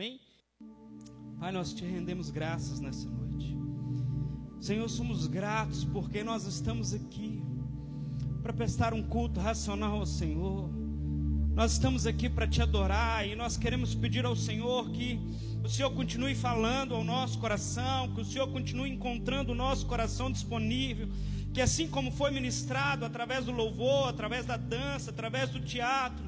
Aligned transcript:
Amém? 0.00 0.18
Pai, 1.38 1.52
nós 1.52 1.74
te 1.74 1.84
rendemos 1.84 2.30
graças 2.30 2.80
nessa 2.80 3.06
noite. 3.06 3.54
Senhor, 4.58 4.88
somos 4.88 5.26
gratos 5.26 5.84
porque 5.84 6.24
nós 6.24 6.46
estamos 6.46 6.94
aqui 6.94 7.42
para 8.42 8.50
prestar 8.50 8.94
um 8.94 9.02
culto 9.02 9.38
racional 9.40 9.98
ao 9.98 10.06
Senhor. 10.06 10.70
Nós 11.54 11.72
estamos 11.72 12.06
aqui 12.06 12.30
para 12.30 12.48
te 12.48 12.62
adorar 12.62 13.28
e 13.28 13.36
nós 13.36 13.58
queremos 13.58 13.94
pedir 13.94 14.24
ao 14.24 14.34
Senhor 14.34 14.90
que 14.90 15.20
o 15.62 15.68
Senhor 15.68 15.90
continue 15.90 16.34
falando 16.34 16.94
ao 16.94 17.04
nosso 17.04 17.38
coração, 17.38 18.14
que 18.14 18.22
o 18.22 18.24
Senhor 18.24 18.48
continue 18.48 18.88
encontrando 18.88 19.52
o 19.52 19.54
nosso 19.54 19.84
coração 19.84 20.32
disponível, 20.32 21.10
que 21.52 21.60
assim 21.60 21.86
como 21.86 22.10
foi 22.10 22.30
ministrado 22.30 23.04
através 23.04 23.44
do 23.44 23.52
louvor, 23.52 24.08
através 24.08 24.46
da 24.46 24.56
dança, 24.56 25.10
através 25.10 25.50
do 25.50 25.60
teatro, 25.60 26.24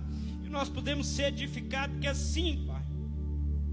nós 0.53 0.69
podemos 0.69 1.07
ser 1.07 1.29
edificados, 1.29 1.99
que 1.99 2.07
assim, 2.07 2.71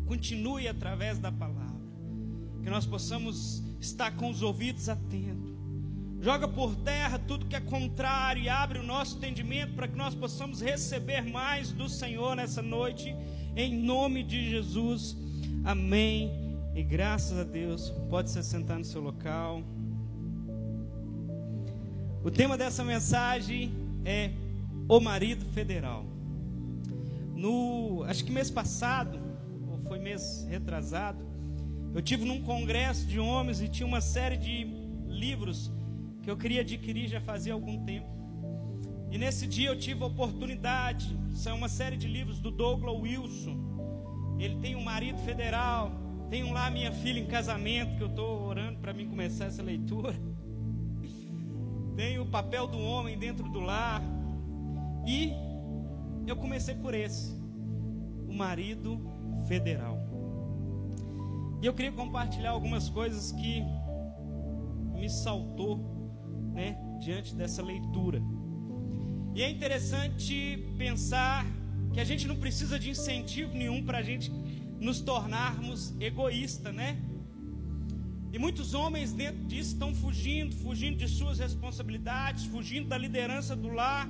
continue 0.09 0.67
através 0.67 1.19
da 1.19 1.31
palavra, 1.31 1.79
que 2.63 2.69
nós 2.69 2.83
possamos 2.83 3.63
estar 3.79 4.09
com 4.15 4.31
os 4.31 4.41
ouvidos 4.41 4.89
atentos. 4.89 5.53
Joga 6.19 6.47
por 6.47 6.75
terra 6.77 7.19
tudo 7.19 7.45
que 7.45 7.55
é 7.55 7.61
contrário 7.61 8.41
e 8.41 8.49
abre 8.49 8.79
o 8.79 8.83
nosso 8.83 9.17
entendimento 9.17 9.75
para 9.75 9.87
que 9.87 9.95
nós 9.95 10.15
possamos 10.15 10.61
receber 10.61 11.21
mais 11.21 11.71
do 11.71 11.87
Senhor 11.87 12.35
nessa 12.35 12.59
noite, 12.59 13.15
em 13.55 13.71
nome 13.71 14.23
de 14.23 14.49
Jesus. 14.49 15.15
Amém. 15.63 16.31
E 16.73 16.81
graças 16.81 17.37
a 17.37 17.43
Deus, 17.43 17.93
pode 18.09 18.31
se 18.31 18.43
sentar 18.43 18.79
no 18.79 18.85
seu 18.85 19.01
local. 19.01 19.61
O 22.23 22.31
tema 22.31 22.57
dessa 22.57 22.83
mensagem 22.83 23.71
é 24.03 24.31
o 24.87 24.99
marido 24.99 25.45
federal. 25.53 26.03
No, 27.35 28.03
acho 28.05 28.25
que 28.25 28.31
mês 28.31 28.49
passado, 28.49 29.28
foi 29.89 29.99
mês 29.99 30.45
retrasado, 30.47 31.19
eu 31.93 32.01
tive 32.01 32.23
num 32.23 32.41
congresso 32.43 33.05
de 33.05 33.19
homens 33.19 33.59
e 33.59 33.67
tinha 33.67 33.85
uma 33.85 33.99
série 33.99 34.37
de 34.37 34.63
livros 35.07 35.71
que 36.21 36.29
eu 36.29 36.37
queria 36.37 36.61
adquirir 36.61 37.07
já 37.07 37.19
fazia 37.19 37.53
algum 37.53 37.83
tempo. 37.83 38.07
E 39.11 39.17
nesse 39.17 39.47
dia 39.47 39.69
eu 39.69 39.77
tive 39.77 40.03
a 40.03 40.05
oportunidade, 40.05 41.17
são 41.33 41.57
uma 41.57 41.67
série 41.67 41.97
de 41.97 42.07
livros 42.07 42.39
do 42.39 42.51
Douglas 42.51 42.95
Wilson, 43.01 43.57
ele 44.39 44.55
tem 44.57 44.75
um 44.75 44.83
marido 44.83 45.17
federal. 45.19 45.91
Tenho 46.29 46.53
lá 46.53 46.69
minha 46.69 46.91
filha 46.91 47.19
em 47.19 47.25
casamento, 47.25 47.97
que 47.97 48.03
eu 48.03 48.07
estou 48.07 48.47
orando 48.47 48.79
para 48.79 48.93
mim 48.93 49.07
começar 49.07 49.45
essa 49.45 49.61
leitura. 49.61 50.13
Tem 51.97 52.19
o 52.19 52.25
papel 52.27 52.67
do 52.67 52.79
homem 52.79 53.17
dentro 53.17 53.49
do 53.49 53.59
lar. 53.59 54.01
E 55.05 55.33
eu 56.27 56.35
comecei 56.35 56.75
por 56.75 56.93
esse, 56.93 57.33
o 58.27 58.33
marido 58.33 59.01
federal. 59.49 59.97
E 61.61 61.65
eu 61.65 61.73
queria 61.73 61.91
compartilhar 61.91 62.51
algumas 62.51 62.87
coisas 62.87 63.33
que 63.33 63.61
me 64.93 65.09
saltou, 65.09 65.73
né, 66.53 66.77
diante 67.01 67.35
dessa 67.35 67.61
leitura. 67.61 68.21
E 69.35 69.41
é 69.41 69.49
interessante 69.49 70.35
pensar 70.77 71.45
que 71.93 71.99
a 71.99 72.03
gente 72.03 72.27
não 72.27 72.37
precisa 72.37 72.77
de 72.77 72.89
incentivo 72.91 73.53
nenhum 73.53 73.83
para 73.83 73.97
a 73.97 74.03
gente 74.03 74.31
nos 74.79 75.01
tornarmos 75.01 75.93
egoístas, 75.99 76.73
né? 76.73 76.97
E 78.31 78.37
muitos 78.37 78.73
homens 78.73 79.11
dentro 79.11 79.43
disso 79.45 79.73
estão 79.73 79.93
fugindo, 79.93 80.55
fugindo 80.57 80.97
de 80.97 81.07
suas 81.07 81.39
responsabilidades, 81.39 82.45
fugindo 82.45 82.87
da 82.87 82.97
liderança 82.97 83.55
do 83.55 83.69
lar, 83.69 84.07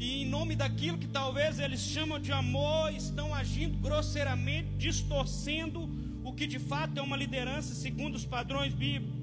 e 0.00 0.22
em 0.22 0.24
nome 0.24 0.56
daquilo 0.56 0.96
que 0.96 1.06
talvez 1.06 1.60
eles 1.60 1.80
chamam 1.80 2.18
de 2.18 2.32
amor, 2.32 2.90
estão 2.90 3.34
agindo 3.34 3.76
grosseiramente, 3.76 4.70
distorcendo 4.78 5.90
o 6.24 6.32
que 6.32 6.46
de 6.46 6.58
fato 6.58 6.98
é 6.98 7.02
uma 7.02 7.18
liderança 7.18 7.74
segundo 7.74 8.14
os 8.14 8.24
padrões 8.24 8.72
bíblicos. 8.72 9.20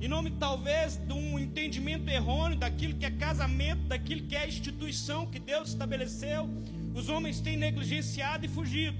Em 0.00 0.06
nome 0.06 0.30
talvez 0.30 0.96
de 0.98 1.12
um 1.12 1.36
entendimento 1.36 2.08
errôneo 2.08 2.56
daquilo 2.56 2.94
que 2.94 3.04
é 3.04 3.10
casamento, 3.10 3.82
daquilo 3.88 4.22
que 4.28 4.36
é 4.36 4.46
instituição 4.46 5.26
que 5.26 5.40
Deus 5.40 5.70
estabeleceu, 5.70 6.48
os 6.94 7.08
homens 7.08 7.40
têm 7.40 7.56
negligenciado 7.56 8.46
e 8.46 8.48
fugido. 8.48 8.96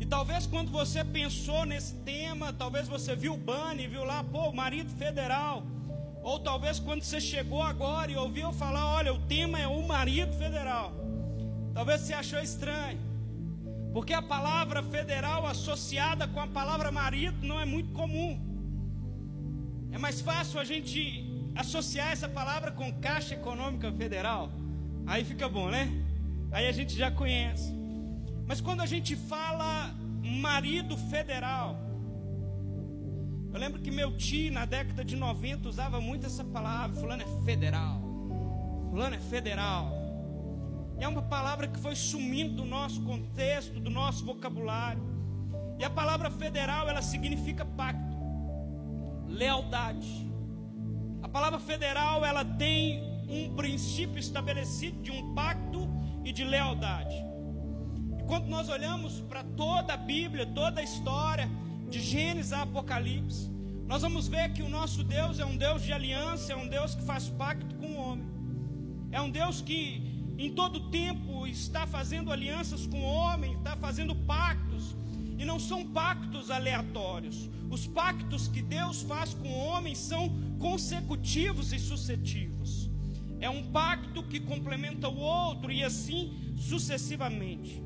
E 0.00 0.06
talvez 0.06 0.44
quando 0.44 0.72
você 0.72 1.04
pensou 1.04 1.64
nesse 1.64 1.94
tema, 1.98 2.52
talvez 2.52 2.88
você 2.88 3.14
viu 3.14 3.34
o 3.34 3.38
banner, 3.38 3.88
viu 3.88 4.02
lá, 4.02 4.24
pô, 4.24 4.50
marido 4.50 4.90
federal. 4.90 5.64
Ou 6.30 6.38
talvez 6.38 6.78
quando 6.78 7.02
você 7.02 7.20
chegou 7.20 7.60
agora 7.60 8.08
e 8.12 8.16
ouviu 8.16 8.52
falar, 8.52 8.86
olha, 8.98 9.12
o 9.12 9.18
tema 9.18 9.58
é 9.58 9.66
o 9.66 9.82
marido 9.94 10.32
federal. 10.42 10.92
Talvez 11.74 12.02
você 12.02 12.12
achou 12.12 12.38
estranho. 12.38 13.00
Porque 13.92 14.12
a 14.12 14.22
palavra 14.22 14.80
federal 14.80 15.44
associada 15.44 16.28
com 16.28 16.38
a 16.38 16.46
palavra 16.46 16.92
marido 16.92 17.44
não 17.44 17.58
é 17.58 17.64
muito 17.64 17.92
comum. 17.92 18.32
É 19.90 19.98
mais 19.98 20.20
fácil 20.20 20.60
a 20.60 20.64
gente 20.64 20.98
associar 21.56 22.12
essa 22.12 22.28
palavra 22.28 22.70
com 22.70 22.92
Caixa 23.00 23.34
Econômica 23.34 23.90
Federal. 23.90 24.52
Aí 25.08 25.24
fica 25.24 25.48
bom, 25.48 25.68
né? 25.68 25.84
aí 26.52 26.68
a 26.68 26.72
gente 26.78 26.94
já 26.96 27.10
conhece. 27.10 27.74
Mas 28.46 28.60
quando 28.60 28.82
a 28.82 28.86
gente 28.86 29.16
fala 29.16 29.90
marido 30.22 30.96
federal, 30.96 31.76
eu 33.52 33.58
lembro 33.58 33.80
que 33.80 33.90
meu 33.90 34.16
tio 34.16 34.52
na 34.52 34.64
década 34.64 35.04
de 35.04 35.16
90 35.16 35.68
usava 35.68 36.00
muito 36.00 36.26
essa 36.26 36.44
palavra, 36.44 36.96
fulano 37.00 37.22
é 37.22 37.44
federal. 37.44 38.00
Fulano 38.90 39.16
é 39.16 39.18
federal. 39.18 39.92
E 40.98 41.04
é 41.04 41.08
uma 41.08 41.22
palavra 41.22 41.66
que 41.66 41.78
foi 41.78 41.96
sumindo 41.96 42.56
do 42.56 42.64
nosso 42.64 43.02
contexto, 43.02 43.80
do 43.80 43.90
nosso 43.90 44.24
vocabulário. 44.24 45.02
E 45.78 45.84
a 45.84 45.90
palavra 45.90 46.30
federal, 46.30 46.88
ela 46.88 47.02
significa 47.02 47.64
pacto, 47.64 48.16
lealdade. 49.26 50.30
A 51.22 51.28
palavra 51.28 51.58
federal, 51.58 52.24
ela 52.24 52.44
tem 52.44 53.02
um 53.28 53.54
princípio 53.54 54.18
estabelecido 54.18 55.00
de 55.02 55.10
um 55.10 55.34
pacto 55.34 55.88
e 56.24 56.32
de 56.32 56.44
lealdade. 56.44 57.16
E 58.18 58.22
quando 58.24 58.46
nós 58.46 58.68
olhamos 58.68 59.20
para 59.20 59.42
toda 59.42 59.94
a 59.94 59.96
Bíblia, 59.96 60.46
toda 60.46 60.80
a 60.80 60.84
história, 60.84 61.48
de 61.90 62.00
Gênesis 62.00 62.52
a 62.52 62.62
Apocalipse, 62.62 63.50
nós 63.86 64.02
vamos 64.02 64.28
ver 64.28 64.52
que 64.52 64.62
o 64.62 64.68
nosso 64.68 65.02
Deus 65.02 65.40
é 65.40 65.44
um 65.44 65.56
Deus 65.56 65.82
de 65.82 65.92
aliança, 65.92 66.52
é 66.52 66.56
um 66.56 66.68
Deus 66.68 66.94
que 66.94 67.02
faz 67.02 67.28
pacto 67.28 67.74
com 67.74 67.86
o 67.86 67.96
homem, 67.96 68.28
é 69.10 69.20
um 69.20 69.30
Deus 69.30 69.60
que 69.60 70.10
em 70.38 70.52
todo 70.54 70.88
tempo 70.90 71.46
está 71.46 71.86
fazendo 71.86 72.32
alianças 72.32 72.86
com 72.86 73.00
o 73.00 73.04
homem, 73.04 73.54
está 73.54 73.76
fazendo 73.76 74.14
pactos, 74.14 74.94
e 75.38 75.44
não 75.44 75.58
são 75.58 75.86
pactos 75.86 76.50
aleatórios. 76.50 77.48
Os 77.70 77.86
pactos 77.86 78.46
que 78.46 78.62
Deus 78.62 79.02
faz 79.02 79.34
com 79.34 79.48
o 79.48 79.58
homem 79.58 79.94
são 79.94 80.28
consecutivos 80.58 81.72
e 81.72 81.78
sucessivos. 81.78 82.90
É 83.40 83.48
um 83.48 83.70
pacto 83.72 84.22
que 84.22 84.38
complementa 84.38 85.08
o 85.08 85.18
outro 85.18 85.72
e 85.72 85.82
assim 85.82 86.54
sucessivamente. 86.56 87.82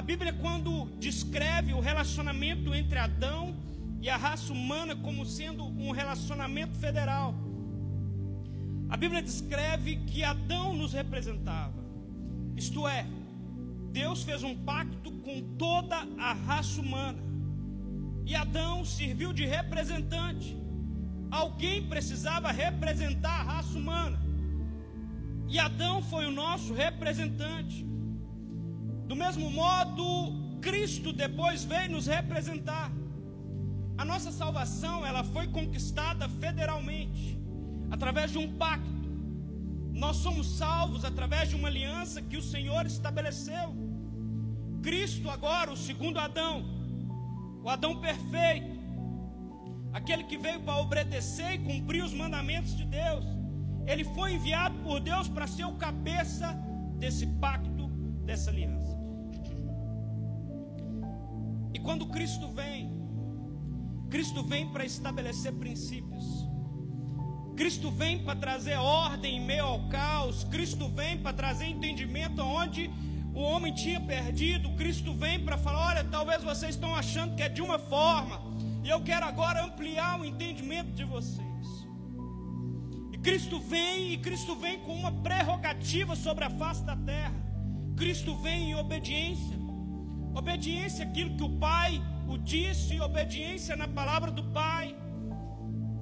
A 0.00 0.02
Bíblia, 0.02 0.32
quando 0.32 0.86
descreve 0.98 1.74
o 1.74 1.78
relacionamento 1.78 2.74
entre 2.74 2.98
Adão 2.98 3.54
e 4.00 4.08
a 4.08 4.16
raça 4.16 4.50
humana 4.50 4.96
como 4.96 5.26
sendo 5.26 5.62
um 5.62 5.90
relacionamento 5.90 6.78
federal, 6.78 7.34
a 8.88 8.96
Bíblia 8.96 9.20
descreve 9.20 9.96
que 9.96 10.24
Adão 10.24 10.74
nos 10.74 10.94
representava, 10.94 11.74
isto 12.56 12.88
é, 12.88 13.06
Deus 13.92 14.22
fez 14.22 14.42
um 14.42 14.56
pacto 14.56 15.12
com 15.18 15.42
toda 15.58 15.98
a 16.18 16.32
raça 16.32 16.80
humana, 16.80 17.18
e 18.24 18.34
Adão 18.34 18.86
serviu 18.86 19.34
de 19.34 19.44
representante. 19.44 20.56
Alguém 21.30 21.86
precisava 21.90 22.50
representar 22.50 23.40
a 23.40 23.42
raça 23.42 23.76
humana. 23.76 24.18
E 25.46 25.58
Adão 25.58 26.02
foi 26.02 26.24
o 26.24 26.30
nosso 26.30 26.72
representante. 26.72 27.89
Do 29.10 29.16
mesmo 29.16 29.46
modo, 29.50 30.04
Cristo 30.66 31.12
depois 31.12 31.64
veio 31.64 31.90
nos 31.90 32.06
representar. 32.06 32.88
A 33.98 34.04
nossa 34.04 34.30
salvação, 34.30 35.04
ela 35.04 35.24
foi 35.24 35.46
conquistada 35.48 36.28
federalmente, 36.42 37.36
através 37.90 38.30
de 38.30 38.38
um 38.38 38.48
pacto. 38.56 39.08
Nós 40.04 40.18
somos 40.18 40.46
salvos 40.58 41.04
através 41.04 41.48
de 41.48 41.56
uma 41.56 41.66
aliança 41.66 42.22
que 42.22 42.36
o 42.36 42.42
Senhor 42.52 42.86
estabeleceu. 42.86 43.74
Cristo 44.80 45.28
agora, 45.28 45.72
o 45.72 45.76
segundo 45.76 46.20
Adão, 46.20 46.64
o 47.64 47.68
Adão 47.68 48.00
perfeito, 48.00 48.78
aquele 49.92 50.22
que 50.22 50.38
veio 50.38 50.60
para 50.60 50.76
obedecer 50.76 51.54
e 51.54 51.58
cumprir 51.58 52.04
os 52.04 52.14
mandamentos 52.14 52.76
de 52.76 52.84
Deus 52.84 53.24
ele 53.86 54.04
foi 54.04 54.34
enviado 54.34 54.78
por 54.84 55.00
Deus 55.00 55.28
para 55.28 55.48
ser 55.48 55.64
o 55.64 55.74
cabeça 55.74 56.52
desse 56.96 57.26
pacto, 57.26 57.88
dessa 58.24 58.50
aliança. 58.50 58.99
E 61.72 61.78
quando 61.78 62.06
Cristo 62.06 62.48
vem, 62.50 62.90
Cristo 64.08 64.42
vem 64.42 64.68
para 64.68 64.84
estabelecer 64.84 65.52
princípios. 65.52 66.24
Cristo 67.56 67.90
vem 67.90 68.24
para 68.24 68.38
trazer 68.38 68.76
ordem 68.78 69.36
em 69.36 69.44
meio 69.44 69.64
ao 69.64 69.88
caos. 69.88 70.44
Cristo 70.44 70.88
vem 70.88 71.18
para 71.18 71.32
trazer 71.32 71.66
entendimento 71.66 72.40
onde 72.40 72.90
o 73.34 73.40
homem 73.40 73.72
tinha 73.72 74.00
perdido, 74.00 74.70
Cristo 74.72 75.14
vem 75.14 75.38
para 75.40 75.56
falar: 75.56 75.96
olha, 75.96 76.04
talvez 76.04 76.42
vocês 76.42 76.74
estão 76.74 76.94
achando 76.94 77.36
que 77.36 77.42
é 77.42 77.48
de 77.48 77.62
uma 77.62 77.78
forma, 77.78 78.40
e 78.82 78.88
eu 78.88 79.00
quero 79.02 79.24
agora 79.24 79.64
ampliar 79.64 80.20
o 80.20 80.24
entendimento 80.24 80.90
de 80.92 81.04
vocês. 81.04 81.46
E 83.12 83.18
Cristo 83.18 83.60
vem, 83.60 84.14
e 84.14 84.18
Cristo 84.18 84.56
vem 84.56 84.80
com 84.80 84.94
uma 84.94 85.12
prerrogativa 85.12 86.16
sobre 86.16 86.44
a 86.44 86.50
face 86.50 86.84
da 86.84 86.96
terra. 86.96 87.34
Cristo 87.96 88.34
vem 88.36 88.70
em 88.70 88.74
obediência. 88.74 89.59
Obediência 90.34 91.04
àquilo 91.04 91.36
que 91.36 91.44
o 91.44 91.58
Pai 91.58 92.00
o 92.32 92.38
disse, 92.38 93.00
obediência 93.00 93.74
na 93.74 93.88
palavra 93.88 94.30
do 94.30 94.44
Pai. 94.44 94.96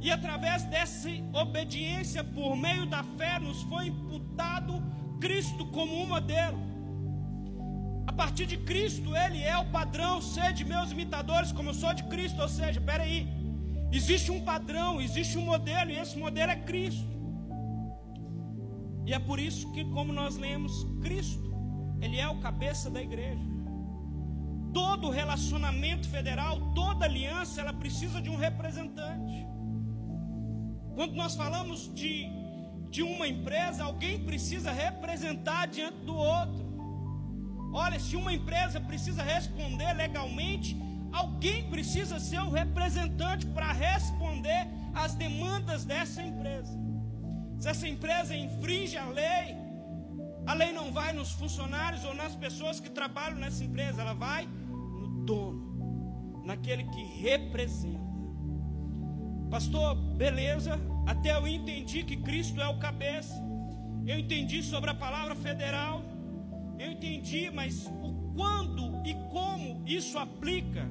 E 0.00 0.10
através 0.10 0.62
dessa 0.64 1.08
obediência, 1.32 2.22
por 2.22 2.54
meio 2.54 2.84
da 2.86 3.02
fé, 3.02 3.38
nos 3.38 3.62
foi 3.62 3.86
imputado 3.86 4.74
Cristo 5.20 5.64
como 5.66 6.02
um 6.02 6.06
modelo. 6.06 6.58
A 8.06 8.12
partir 8.12 8.46
de 8.46 8.58
Cristo, 8.58 9.16
Ele 9.16 9.42
é 9.42 9.56
o 9.56 9.70
padrão. 9.70 10.20
Sede 10.20 10.64
meus 10.64 10.92
imitadores, 10.92 11.50
como 11.50 11.70
eu 11.70 11.74
sou 11.74 11.94
de 11.94 12.04
Cristo. 12.04 12.42
Ou 12.42 12.48
seja, 12.48 12.80
peraí, 12.80 13.26
existe 13.90 14.30
um 14.30 14.40
padrão, 14.44 15.00
existe 15.00 15.38
um 15.38 15.46
modelo, 15.46 15.90
e 15.90 15.98
esse 15.98 16.16
modelo 16.18 16.52
é 16.52 16.56
Cristo. 16.56 17.08
E 19.06 19.14
é 19.14 19.18
por 19.18 19.40
isso 19.40 19.72
que, 19.72 19.82
como 19.86 20.12
nós 20.12 20.36
lemos, 20.36 20.72
Cristo, 21.00 21.50
Ele 22.02 22.18
é 22.18 22.28
o 22.28 22.38
cabeça 22.38 22.90
da 22.90 23.00
igreja. 23.00 23.57
Todo 24.80 25.10
relacionamento 25.10 26.06
federal, 26.08 26.54
toda 26.72 27.04
aliança, 27.04 27.60
ela 27.62 27.72
precisa 27.82 28.20
de 28.24 28.30
um 28.30 28.36
representante. 28.36 29.38
Quando 30.94 31.14
nós 31.22 31.34
falamos 31.34 31.92
de, 32.00 32.14
de 32.88 33.02
uma 33.02 33.26
empresa, 33.26 33.82
alguém 33.82 34.16
precisa 34.28 34.70
representar 34.70 35.66
diante 35.66 35.98
do 36.10 36.14
outro. 36.14 36.62
Olha, 37.72 37.98
se 37.98 38.14
uma 38.14 38.32
empresa 38.32 38.80
precisa 38.80 39.22
responder 39.34 39.92
legalmente, 39.94 40.76
alguém 41.12 41.68
precisa 41.74 42.20
ser 42.20 42.40
o 42.48 42.50
representante 42.50 43.46
para 43.46 43.72
responder 43.72 44.62
às 44.94 45.12
demandas 45.24 45.84
dessa 45.84 46.22
empresa. 46.22 46.74
Se 47.58 47.68
essa 47.68 47.88
empresa 47.94 48.32
infringe 48.46 48.96
a 48.96 49.08
lei, 49.22 49.56
a 50.46 50.54
lei 50.54 50.70
não 50.72 50.92
vai 50.92 51.12
nos 51.12 51.32
funcionários 51.32 52.04
ou 52.04 52.14
nas 52.14 52.36
pessoas 52.36 52.78
que 52.78 52.90
trabalham 53.00 53.38
nessa 53.38 53.64
empresa, 53.64 54.02
ela 54.02 54.14
vai 54.14 54.48
dono, 55.28 56.42
naquele 56.42 56.84
que 56.84 57.04
representa. 57.20 58.08
Pastor, 59.50 59.94
beleza, 59.94 60.80
até 61.06 61.36
eu 61.36 61.46
entendi 61.46 62.02
que 62.02 62.16
Cristo 62.16 62.60
é 62.60 62.68
o 62.68 62.78
cabeça. 62.78 63.34
Eu 64.06 64.18
entendi 64.18 64.62
sobre 64.62 64.88
a 64.88 64.94
palavra 64.94 65.34
federal. 65.34 66.02
Eu 66.78 66.92
entendi, 66.92 67.50
mas 67.50 67.86
o 67.86 68.32
quando 68.34 69.06
e 69.06 69.14
como 69.30 69.82
isso 69.86 70.16
aplica 70.18 70.88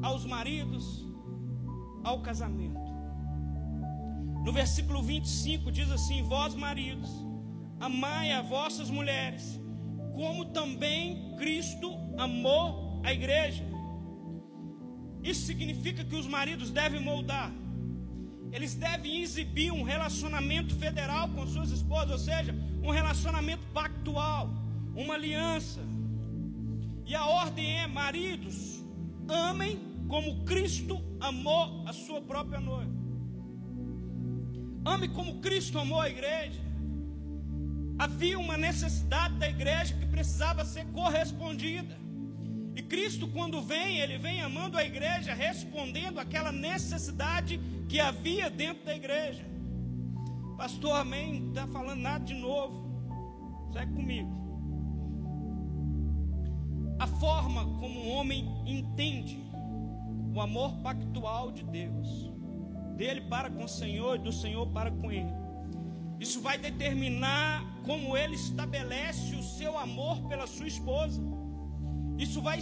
aos 0.00 0.24
maridos, 0.24 1.04
ao 2.04 2.20
casamento. 2.20 2.92
No 4.44 4.52
versículo 4.52 5.02
25 5.02 5.72
diz 5.72 5.90
assim: 5.90 6.22
Vós 6.22 6.54
maridos, 6.54 7.10
amai 7.80 8.30
a 8.30 8.42
vossas 8.42 8.90
mulheres, 8.90 9.60
como 10.14 10.46
também 10.46 11.34
Cristo 11.36 11.90
amou 12.18 12.83
a 13.04 13.12
igreja. 13.12 13.64
Isso 15.22 15.46
significa 15.46 16.04
que 16.04 16.16
os 16.16 16.26
maridos 16.26 16.70
devem 16.70 17.00
moldar, 17.00 17.52
eles 18.52 18.74
devem 18.74 19.20
exibir 19.20 19.72
um 19.72 19.82
relacionamento 19.82 20.74
federal 20.76 21.28
com 21.28 21.46
suas 21.46 21.70
esposas, 21.70 22.10
ou 22.12 22.18
seja, 22.18 22.54
um 22.82 22.90
relacionamento 22.90 23.66
pactual, 23.72 24.48
uma 24.94 25.14
aliança. 25.14 25.80
E 27.06 27.14
a 27.14 27.26
ordem 27.26 27.78
é: 27.80 27.86
maridos, 27.86 28.84
amem 29.28 29.78
como 30.08 30.44
Cristo 30.44 31.02
amou 31.20 31.84
a 31.86 31.92
sua 31.92 32.20
própria 32.22 32.60
noiva. 32.60 32.92
Ame 34.84 35.08
como 35.08 35.40
Cristo 35.40 35.78
amou 35.78 36.00
a 36.00 36.10
igreja. 36.10 36.60
Havia 37.98 38.38
uma 38.38 38.56
necessidade 38.56 39.34
da 39.36 39.48
igreja 39.48 39.94
que 39.94 40.06
precisava 40.06 40.64
ser 40.64 40.84
correspondida. 40.86 42.03
Cristo, 42.84 43.28
quando 43.28 43.62
vem, 43.62 43.98
ele 43.98 44.18
vem 44.18 44.40
amando 44.40 44.76
a 44.76 44.84
igreja, 44.84 45.34
respondendo 45.34 46.18
aquela 46.18 46.52
necessidade 46.52 47.60
que 47.88 48.00
havia 48.00 48.48
dentro 48.50 48.84
da 48.84 48.94
igreja. 48.94 49.44
Pastor, 50.56 50.96
amém, 50.96 51.40
não 51.40 51.48
está 51.48 51.66
falando 51.66 52.00
nada 52.00 52.24
de 52.24 52.34
novo. 52.34 52.84
Segue 53.72 53.92
comigo. 53.92 54.30
A 56.98 57.06
forma 57.06 57.64
como 57.80 58.00
o 58.00 58.08
homem 58.10 58.46
entende 58.66 59.38
o 60.34 60.40
amor 60.40 60.76
pactual 60.78 61.50
de 61.50 61.64
Deus, 61.64 62.30
dele 62.96 63.22
para 63.22 63.50
com 63.50 63.64
o 63.64 63.68
Senhor 63.68 64.16
e 64.16 64.18
do 64.20 64.32
Senhor 64.32 64.66
para 64.68 64.90
com 64.90 65.10
ele. 65.10 65.32
Isso 66.20 66.40
vai 66.40 66.56
determinar 66.56 67.64
como 67.84 68.16
ele 68.16 68.34
estabelece 68.34 69.34
o 69.34 69.42
seu 69.42 69.76
amor 69.78 70.26
pela 70.28 70.46
sua 70.46 70.66
esposa. 70.66 71.20
Isso 72.18 72.40
vai 72.40 72.60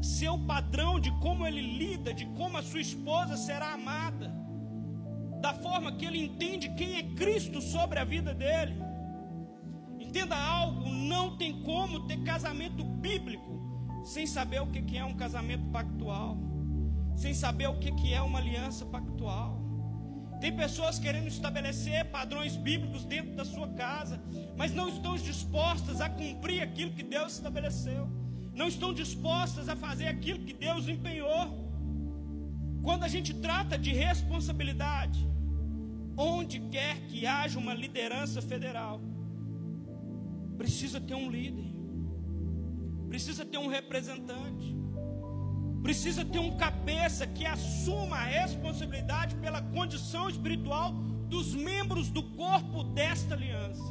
ser 0.00 0.28
o 0.28 0.38
padrão 0.38 0.98
de 1.00 1.10
como 1.18 1.46
ele 1.46 1.60
lida, 1.60 2.12
de 2.12 2.26
como 2.26 2.56
a 2.56 2.62
sua 2.62 2.80
esposa 2.80 3.36
será 3.36 3.72
amada, 3.72 4.32
da 5.40 5.54
forma 5.54 5.92
que 5.92 6.04
ele 6.04 6.18
entende 6.18 6.70
quem 6.70 6.96
é 6.96 7.02
Cristo 7.14 7.60
sobre 7.60 7.98
a 7.98 8.04
vida 8.04 8.34
dele. 8.34 8.74
Entenda 9.98 10.36
algo: 10.36 10.88
não 10.88 11.36
tem 11.36 11.62
como 11.62 12.06
ter 12.06 12.22
casamento 12.22 12.84
bíblico 12.84 14.02
sem 14.04 14.26
saber 14.26 14.60
o 14.60 14.66
que 14.66 14.96
é 14.96 15.04
um 15.04 15.14
casamento 15.14 15.64
pactual, 15.70 16.36
sem 17.16 17.32
saber 17.34 17.68
o 17.68 17.78
que 17.78 18.12
é 18.12 18.20
uma 18.20 18.38
aliança 18.38 18.84
pactual. 18.84 19.62
Tem 20.40 20.54
pessoas 20.54 20.98
querendo 20.98 21.28
estabelecer 21.28 22.10
padrões 22.10 22.56
bíblicos 22.56 23.04
dentro 23.04 23.34
da 23.34 23.44
sua 23.44 23.68
casa, 23.68 24.22
mas 24.56 24.74
não 24.74 24.88
estão 24.88 25.16
dispostas 25.16 26.02
a 26.02 26.10
cumprir 26.10 26.60
aquilo 26.60 26.92
que 26.92 27.02
Deus 27.02 27.34
estabeleceu 27.34 28.23
não 28.54 28.68
estão 28.68 28.94
dispostas 28.94 29.68
a 29.68 29.76
fazer 29.76 30.06
aquilo 30.06 30.40
que 30.40 30.52
Deus 30.52 30.88
empenhou. 30.88 31.64
Quando 32.82 33.04
a 33.04 33.08
gente 33.08 33.34
trata 33.34 33.76
de 33.76 33.92
responsabilidade, 33.92 35.26
onde 36.16 36.60
quer 36.60 37.00
que 37.08 37.26
haja 37.26 37.58
uma 37.58 37.74
liderança 37.74 38.40
federal, 38.40 39.00
precisa 40.56 41.00
ter 41.00 41.14
um 41.14 41.30
líder, 41.30 41.74
precisa 43.08 43.44
ter 43.44 43.58
um 43.58 43.66
representante, 43.66 44.76
precisa 45.82 46.24
ter 46.24 46.38
um 46.38 46.56
cabeça 46.56 47.26
que 47.26 47.44
assuma 47.44 48.16
a 48.16 48.24
responsabilidade 48.24 49.34
pela 49.36 49.60
condição 49.60 50.28
espiritual 50.28 50.92
dos 51.28 51.54
membros 51.54 52.10
do 52.10 52.22
corpo 52.22 52.84
desta 52.84 53.34
aliança. 53.34 53.82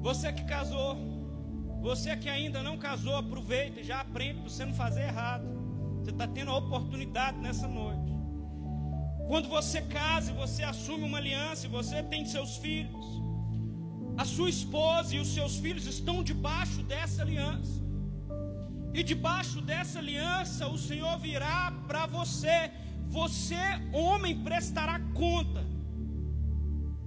Você 0.00 0.32
que 0.32 0.44
casou, 0.44 1.17
você 1.80 2.16
que 2.16 2.28
ainda 2.28 2.62
não 2.62 2.76
casou, 2.76 3.16
aproveita 3.16 3.82
já 3.82 4.00
aprende 4.00 4.40
para 4.40 4.50
você 4.50 4.64
não 4.64 4.74
fazer 4.74 5.02
errado. 5.02 5.46
Você 6.00 6.10
está 6.10 6.26
tendo 6.26 6.50
a 6.50 6.56
oportunidade 6.56 7.38
nessa 7.38 7.68
noite. 7.68 8.12
Quando 9.26 9.48
você 9.48 9.82
casa 9.82 10.32
e 10.32 10.34
você 10.34 10.62
assume 10.62 11.04
uma 11.04 11.18
aliança 11.18 11.66
e 11.66 11.70
você 11.70 12.02
tem 12.02 12.24
seus 12.24 12.56
filhos, 12.56 13.06
a 14.16 14.24
sua 14.24 14.48
esposa 14.48 15.14
e 15.14 15.20
os 15.20 15.28
seus 15.28 15.56
filhos 15.56 15.86
estão 15.86 16.24
debaixo 16.24 16.82
dessa 16.82 17.22
aliança. 17.22 17.78
E 18.92 19.02
debaixo 19.02 19.60
dessa 19.60 19.98
aliança 19.98 20.66
o 20.66 20.78
Senhor 20.78 21.18
virá 21.18 21.70
para 21.86 22.06
você. 22.06 22.70
Você, 23.08 23.62
homem, 23.92 24.42
prestará 24.42 24.98
conta 25.14 25.64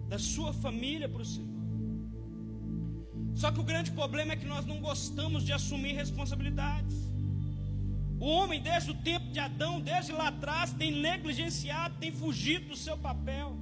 da 0.07 0.17
sua 0.17 0.53
família 0.53 1.09
para 1.09 1.21
o 1.21 1.25
Senhor. 1.25 1.50
Só 3.35 3.51
que 3.51 3.59
o 3.59 3.63
grande 3.63 3.91
problema 3.91 4.33
é 4.33 4.35
que 4.35 4.45
nós 4.45 4.65
não 4.65 4.79
gostamos 4.79 5.43
de 5.43 5.53
assumir 5.53 5.93
responsabilidades. 5.93 6.95
O 8.19 8.25
homem, 8.25 8.61
desde 8.61 8.91
o 8.91 8.93
tempo 8.93 9.31
de 9.31 9.39
Adão, 9.39 9.81
desde 9.81 10.11
lá 10.11 10.27
atrás, 10.27 10.73
tem 10.73 10.91
negligenciado, 10.91 11.95
tem 11.99 12.11
fugido 12.11 12.69
do 12.69 12.77
seu 12.77 12.95
papel, 12.97 13.57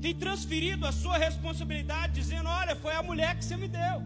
tem 0.00 0.14
transferido 0.14 0.84
a 0.84 0.90
sua 0.90 1.16
responsabilidade, 1.16 2.14
dizendo: 2.14 2.48
Olha, 2.48 2.74
foi 2.74 2.92
a 2.94 3.02
mulher 3.02 3.36
que 3.36 3.44
você 3.44 3.56
me 3.56 3.68
deu. 3.68 4.02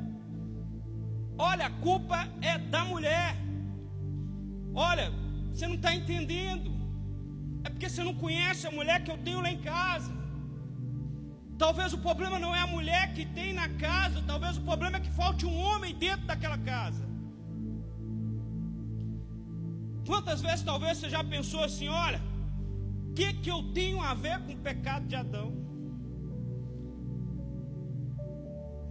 Olha, 1.39 1.67
a 1.67 1.71
culpa 1.71 2.29
é 2.43 2.59
da 2.59 2.85
mulher. 2.85 3.35
Olha, 4.75 5.11
você 5.51 5.67
não 5.67 5.77
está 5.77 5.95
entendendo. 5.95 6.71
É 7.65 7.71
porque 7.71 7.89
você 7.89 8.03
não 8.05 8.15
conhece 8.15 8.67
a 8.67 8.71
mulher 8.71 9.03
que 9.03 9.11
eu 9.11 9.19
tenho 9.19 9.41
lá 9.41 9.51
em 9.51 9.59
casa. 9.59 10.22
Talvez 11.63 11.93
o 11.93 11.99
problema 11.99 12.41
não 12.41 12.53
é 12.53 12.61
a 12.61 12.67
mulher 12.67 13.15
que 13.15 13.25
tem 13.25 13.53
na 13.53 13.69
casa, 13.69 14.21
talvez 14.27 14.57
o 14.57 14.63
problema 14.63 14.97
é 14.97 15.01
que 15.01 15.11
falte 15.13 15.47
um 15.47 15.57
homem 15.57 15.95
dentro 15.95 16.27
daquela 16.27 16.59
casa. 16.59 17.05
Quantas 20.05 20.41
vezes 20.41 20.65
talvez 20.65 20.99
você 20.99 21.09
já 21.09 21.23
pensou 21.23 21.63
assim, 21.63 21.87
olha, 21.87 22.21
o 23.07 23.13
que, 23.15 23.33
que 23.35 23.49
eu 23.49 23.63
tenho 23.73 24.01
a 24.03 24.13
ver 24.13 24.41
com 24.41 24.55
o 24.55 24.57
pecado 24.57 25.07
de 25.07 25.15
Adão? 25.15 25.53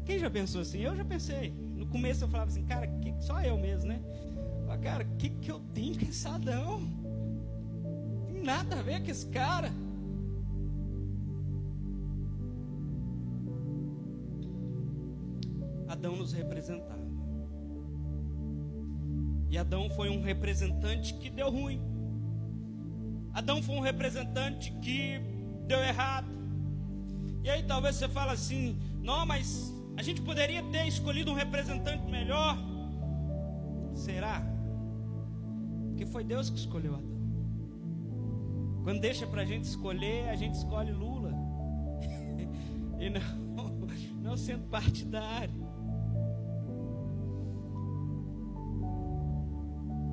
Quem 0.06 0.18
já 0.18 0.30
pensou 0.30 0.62
assim? 0.62 0.80
Eu 0.80 0.96
já 0.96 1.04
pensei. 1.04 1.52
No 1.76 1.86
começo 1.88 2.24
eu 2.24 2.30
falava 2.30 2.52
assim, 2.52 2.66
cara, 2.66 2.88
que, 2.88 3.14
só 3.20 3.42
eu 3.42 3.58
mesmo, 3.58 3.90
né? 3.90 4.00
Falei, 4.66 4.82
cara, 4.82 5.04
o 5.04 5.18
que, 5.18 5.30
que 5.30 5.52
eu 5.52 5.60
tenho 5.74 6.00
com 6.00 6.06
esse 6.06 6.26
Adão? 6.26 6.90
Tem 8.28 8.42
nada 8.42 8.80
a 8.80 8.82
ver 8.82 9.04
com 9.04 9.12
esse 9.12 9.26
cara. 9.26 9.74
Adão 15.92 16.16
nos 16.16 16.32
representava. 16.32 17.02
E 19.50 19.58
Adão 19.58 19.90
foi 19.90 20.10
um 20.10 20.22
representante 20.22 21.14
que 21.16 21.30
deu 21.30 21.50
ruim. 21.50 21.82
Adão 23.34 23.62
foi 23.62 23.76
um 23.76 23.82
representante 23.82 24.72
que 24.82 25.20
deu 25.68 25.80
errado. 25.80 26.32
E 27.44 27.50
aí 27.50 27.64
talvez 27.64 27.98
você 27.98 28.08
fale 28.08 28.32
assim: 28.32 28.80
não, 29.02 29.26
mas 29.26 29.74
a 29.98 30.02
gente 30.02 30.22
poderia 30.22 30.64
ter 30.64 30.88
escolhido 30.88 31.30
um 31.30 31.36
representante 31.36 32.10
melhor. 32.10 32.58
Será? 33.94 34.42
Porque 35.90 36.06
foi 36.06 36.24
Deus 36.24 36.50
que 36.50 36.58
escolheu 36.58 36.96
Adão. 36.96 37.12
Quando 38.86 39.02
deixa 39.02 39.28
para 39.28 39.42
a 39.42 39.46
gente 39.46 39.66
escolher, 39.66 40.30
a 40.30 40.36
gente 40.36 40.56
escolhe 40.56 40.94
Lula. 40.94 41.34
e 42.98 43.10
não, 43.10 43.22
não 44.24 44.38
sendo 44.38 44.64
partidário. 44.70 45.71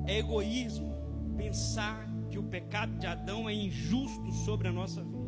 É 0.09 0.17
egoísmo 0.17 0.91
pensar 1.37 2.09
que 2.31 2.39
o 2.39 2.43
pecado 2.43 2.97
de 2.97 3.05
Adão 3.05 3.47
é 3.47 3.53
injusto 3.53 4.31
sobre 4.43 4.67
a 4.67 4.71
nossa 4.71 5.03
vida. 5.03 5.19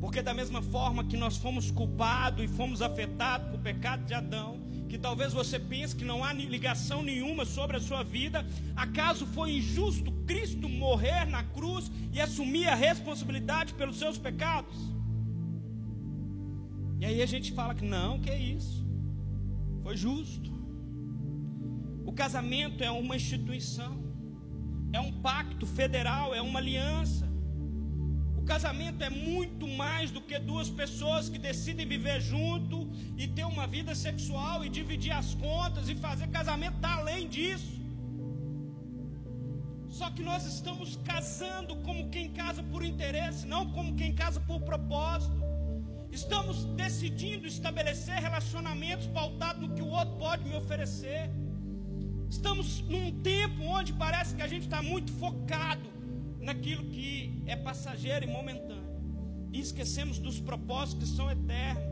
Porque, 0.00 0.22
da 0.22 0.32
mesma 0.32 0.62
forma 0.62 1.02
que 1.02 1.16
nós 1.16 1.36
fomos 1.36 1.68
culpados 1.68 2.44
e 2.44 2.46
fomos 2.46 2.80
afetados 2.80 3.48
pelo 3.48 3.60
pecado 3.60 4.04
de 4.04 4.14
Adão, 4.14 4.60
que 4.88 4.96
talvez 4.96 5.32
você 5.32 5.58
pense 5.58 5.96
que 5.96 6.04
não 6.04 6.22
há 6.22 6.32
ligação 6.32 7.02
nenhuma 7.02 7.44
sobre 7.44 7.76
a 7.76 7.80
sua 7.80 8.04
vida, 8.04 8.46
acaso 8.76 9.26
foi 9.26 9.56
injusto 9.56 10.12
Cristo 10.28 10.68
morrer 10.68 11.24
na 11.24 11.42
cruz 11.42 11.90
e 12.12 12.20
assumir 12.20 12.68
a 12.68 12.76
responsabilidade 12.76 13.74
pelos 13.74 13.98
seus 13.98 14.16
pecados? 14.16 14.76
E 17.00 17.04
aí 17.04 17.20
a 17.20 17.26
gente 17.26 17.50
fala 17.50 17.74
que 17.74 17.84
não, 17.84 18.20
que 18.20 18.30
é 18.30 18.38
isso, 18.38 18.86
foi 19.82 19.96
justo. 19.96 20.59
O 22.10 22.12
casamento 22.12 22.82
é 22.82 22.90
uma 22.90 23.16
instituição 23.22 23.92
é 24.92 25.00
um 25.00 25.12
pacto 25.26 25.66
federal, 25.66 26.34
é 26.34 26.42
uma 26.42 26.58
aliança. 26.58 27.26
O 28.36 28.42
casamento 28.42 29.04
é 29.08 29.10
muito 29.10 29.66
mais 29.82 30.10
do 30.10 30.20
que 30.20 30.38
duas 30.38 30.68
pessoas 30.68 31.28
que 31.28 31.38
decidem 31.38 31.86
viver 31.86 32.20
junto 32.20 32.76
e 33.16 33.28
ter 33.28 33.44
uma 33.44 33.66
vida 33.66 33.94
sexual 33.94 34.64
e 34.64 34.68
dividir 34.68 35.12
as 35.12 35.34
contas 35.34 35.88
e 35.88 35.94
fazer 35.94 36.26
casamento 36.28 36.76
está 36.76 36.94
além 36.96 37.28
disso. 37.28 37.78
Só 39.88 40.08
que 40.10 40.22
nós 40.30 40.44
estamos 40.54 40.96
casando 41.12 41.76
como 41.86 42.10
quem 42.10 42.30
casa 42.30 42.62
por 42.72 42.82
interesse, 42.84 43.46
não 43.46 43.62
como 43.70 43.94
quem 43.94 44.12
casa 44.12 44.40
por 44.40 44.60
propósito. 44.62 45.38
Estamos 46.10 46.64
decidindo 46.84 47.46
estabelecer 47.46 48.16
relacionamentos 48.28 49.06
pautados 49.06 49.62
no 49.62 49.74
que 49.76 49.82
o 49.82 49.90
outro 49.90 50.16
pode 50.16 50.42
me 50.48 50.56
oferecer. 50.56 51.30
Estamos 52.30 52.80
num 52.82 53.20
tempo 53.22 53.64
onde 53.64 53.92
parece 53.92 54.36
que 54.36 54.42
a 54.42 54.46
gente 54.46 54.62
está 54.62 54.80
muito 54.80 55.10
focado 55.14 55.90
naquilo 56.40 56.84
que 56.84 57.42
é 57.44 57.56
passageiro 57.56 58.24
e 58.24 58.28
momentâneo. 58.28 58.88
E 59.52 59.58
esquecemos 59.58 60.20
dos 60.20 60.38
propósitos 60.38 61.10
que 61.10 61.16
são 61.16 61.28
eternos. 61.28 61.82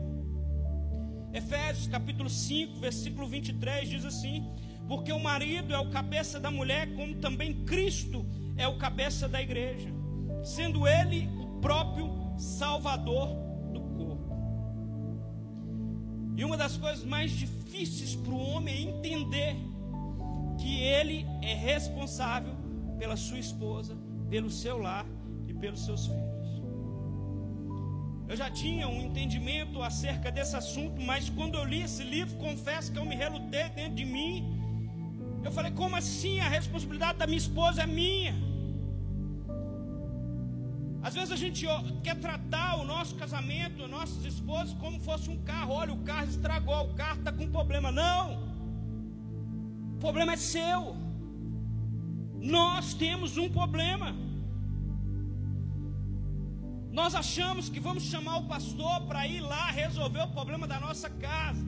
Efésios 1.33 1.87
capítulo 1.87 2.29
5, 2.29 2.79
versículo 2.79 3.27
23 3.27 3.89
diz 3.89 4.05
assim: 4.05 4.49
Porque 4.87 5.11
o 5.11 5.19
marido 5.19 5.73
é 5.73 5.77
o 5.77 5.89
cabeça 5.89 6.39
da 6.39 6.49
mulher, 6.49 6.95
como 6.95 7.15
também 7.15 7.65
Cristo 7.65 8.25
é 8.55 8.65
o 8.65 8.77
cabeça 8.77 9.27
da 9.27 9.41
igreja, 9.41 9.89
sendo 10.41 10.87
ele 10.87 11.27
o 11.37 11.59
próprio 11.59 12.09
Salvador 12.37 13.27
do 13.73 13.81
corpo. 13.81 14.39
E 16.37 16.45
uma 16.45 16.55
das 16.55 16.77
coisas 16.77 17.03
mais 17.03 17.29
difíceis 17.31 18.15
para 18.15 18.31
o 18.31 18.39
homem 18.39 18.73
é 18.73 18.81
entender 18.81 19.68
que 20.59 20.83
ele 20.83 21.25
é 21.41 21.53
responsável 21.53 22.53
pela 22.97 23.15
sua 23.15 23.39
esposa, 23.39 23.97
pelo 24.29 24.49
seu 24.49 24.77
lar 24.77 25.05
e 25.47 25.53
pelos 25.53 25.85
seus 25.85 26.05
filhos. 26.07 26.29
Eu 28.27 28.35
já 28.35 28.49
tinha 28.51 28.87
um 28.87 29.01
entendimento 29.01 29.81
acerca 29.81 30.31
desse 30.31 30.55
assunto, 30.55 31.01
mas 31.01 31.29
quando 31.29 31.55
eu 31.55 31.65
li 31.65 31.81
esse 31.81 32.03
livro, 32.03 32.37
confesso 32.37 32.91
que 32.91 32.99
eu 32.99 33.05
me 33.05 33.15
relutei 33.15 33.69
dentro 33.69 33.95
de 33.95 34.05
mim. 34.05 34.55
Eu 35.43 35.51
falei, 35.51 35.71
como 35.71 35.95
assim? 35.95 36.39
A 36.39 36.47
responsabilidade 36.47 37.17
da 37.17 37.25
minha 37.25 37.37
esposa 37.37 37.83
é 37.83 37.87
minha. 37.87 38.35
Às 41.01 41.13
vezes 41.13 41.31
a 41.31 41.37
gente 41.37 41.65
quer 42.03 42.17
tratar 42.17 42.75
o 42.75 42.83
nosso 42.83 43.15
casamento, 43.15 43.87
nossos 43.87 44.23
esposos, 44.25 44.73
como 44.75 44.99
fosse 44.99 45.29
um 45.29 45.41
carro. 45.43 45.73
Olha, 45.73 45.93
o 45.93 46.03
carro 46.03 46.27
estragou, 46.27 46.91
o 46.91 46.93
carro 46.93 47.19
está 47.19 47.31
com 47.31 47.49
problema. 47.49 47.91
Não. 47.91 48.48
O 49.99 50.01
problema 50.07 50.31
é 50.31 50.37
seu. 50.37 50.95
Nós 52.39 52.93
temos 52.93 53.35
um 53.35 53.49
problema. 53.49 54.15
Nós 56.89 57.13
achamos 57.13 57.67
que 57.67 57.81
vamos 57.81 58.03
chamar 58.03 58.37
o 58.37 58.45
pastor 58.45 59.01
para 59.07 59.27
ir 59.27 59.41
lá 59.41 59.69
resolver 59.71 60.21
o 60.21 60.29
problema 60.29 60.65
da 60.65 60.79
nossa 60.79 61.09
casa. 61.09 61.65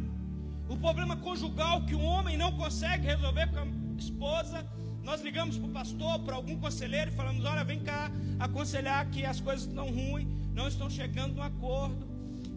O 0.69 0.77
problema 0.77 1.17
conjugal 1.17 1.85
que 1.85 1.93
o 1.93 1.99
homem 1.99 2.37
não 2.37 2.53
consegue 2.53 3.05
resolver 3.05 3.47
com 3.47 3.59
a 3.59 3.67
esposa. 3.97 4.65
Nós 5.03 5.21
ligamos 5.21 5.57
para 5.57 5.67
o 5.67 5.71
pastor, 5.71 6.19
para 6.19 6.37
algum 6.37 6.57
conselheiro 6.57 7.11
e 7.11 7.13
falamos: 7.13 7.43
Olha, 7.43 7.65
vem 7.65 7.81
cá 7.81 8.09
aconselhar 8.39 9.09
que 9.09 9.25
as 9.25 9.41
coisas 9.41 9.67
estão 9.67 9.91
ruins, 9.91 10.29
não 10.53 10.69
estão 10.69 10.89
chegando 10.89 11.35
no 11.35 11.43
acordo. 11.43 12.07